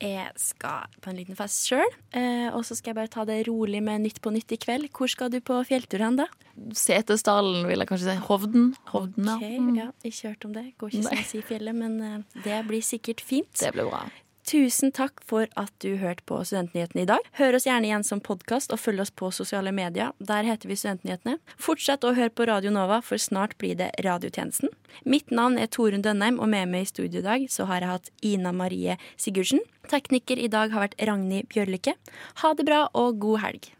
Jeg 0.00 0.31
skal 0.40 0.87
på 1.05 1.11
en 1.11 1.16
liten 1.18 1.37
fest 1.37 1.66
sjøl, 1.68 1.90
eh, 2.16 2.48
og 2.57 2.62
så 2.64 2.76
skal 2.76 2.92
jeg 2.92 2.98
bare 3.00 3.11
ta 3.12 3.24
det 3.29 3.42
rolig 3.48 3.83
med 3.85 4.00
Nytt 4.05 4.20
på 4.24 4.33
nytt 4.33 4.53
i 4.53 4.61
kveld. 4.61 4.88
Hvor 4.96 5.11
skal 5.12 5.29
du 5.33 5.40
på 5.44 5.59
fjelltur 5.68 6.00
hen, 6.05 6.16
da? 6.22 6.29
Setesdalen, 6.76 7.66
vil 7.68 7.83
jeg 7.83 7.88
kanskje 7.90 8.09
si. 8.14 8.22
Hovden. 8.29 8.70
Hovden, 8.92 9.29
ja. 9.29 9.37
Ok, 9.37 9.61
Mm. 9.61 9.74
ja. 9.76 9.88
Ikke 10.05 10.29
hørt 10.31 10.44
om 10.44 10.53
det. 10.57 10.64
Går 10.79 10.88
ikke 10.90 11.05
sånn 11.09 11.20
å 11.24 11.26
si 11.29 11.42
fjellet, 11.42 11.74
men 11.76 12.00
eh, 12.00 12.40
det 12.44 12.66
blir 12.68 12.81
sikkert 12.85 13.20
fint. 13.20 13.53
Det 13.61 13.72
blir 13.74 13.88
bra. 13.90 14.05
Tusen 14.50 14.90
takk 14.90 15.20
for 15.22 15.46
at 15.54 15.70
du 15.78 15.92
hørte 16.00 16.24
på 16.26 16.40
Studentnyhetene 16.42 17.04
i 17.04 17.06
dag. 17.06 17.26
Hør 17.38 17.54
oss 17.54 17.68
gjerne 17.68 17.86
igjen 17.86 18.02
som 18.02 18.18
podkast, 18.18 18.72
og 18.74 18.80
følg 18.82 19.04
oss 19.04 19.12
på 19.14 19.28
sosiale 19.30 19.70
medier. 19.70 20.10
Der 20.18 20.42
heter 20.42 20.66
vi 20.66 20.74
Studentnyhetene. 20.80 21.36
Fortsett 21.54 22.02
å 22.02 22.16
høre 22.16 22.32
på 22.34 22.48
Radio 22.50 22.72
Nova, 22.74 22.98
for 22.98 23.20
snart 23.22 23.54
blir 23.62 23.76
det 23.78 23.92
radiotjenesten. 24.02 24.72
Mitt 25.06 25.30
navn 25.30 25.54
er 25.54 25.70
Torunn 25.70 26.02
Dønheim, 26.02 26.40
og 26.42 26.50
med 26.50 26.66
meg 26.72 26.88
i 26.88 26.90
studio 26.90 27.22
i 27.22 27.28
dag 27.28 27.44
så 27.46 27.68
har 27.70 27.84
jeg 27.84 27.92
hatt 27.92 28.10
Ina 28.26 28.50
Marie 28.50 28.98
Sigurdsen. 29.14 29.62
Tekniker 29.86 30.42
i 30.42 30.50
dag 30.50 30.74
har 30.74 30.88
vært 30.88 30.98
Ragnhild 30.98 31.46
Bjørlykke. 31.54 31.94
Ha 32.42 32.52
det 32.58 32.66
bra 32.66 32.82
og 32.90 33.22
god 33.22 33.44
helg. 33.46 33.70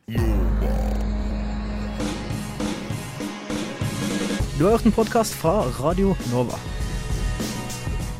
Du 4.54 4.68
har 4.68 4.76
hørt 4.76 4.87
en 4.87 4.94
podkast 4.94 5.35
fra 5.35 5.64
Radio 5.83 6.14
Nova. 6.30 6.62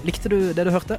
Likte 0.03 0.33
du 0.33 0.41
det 0.51 0.67
du 0.67 0.75
hørte? 0.75 0.99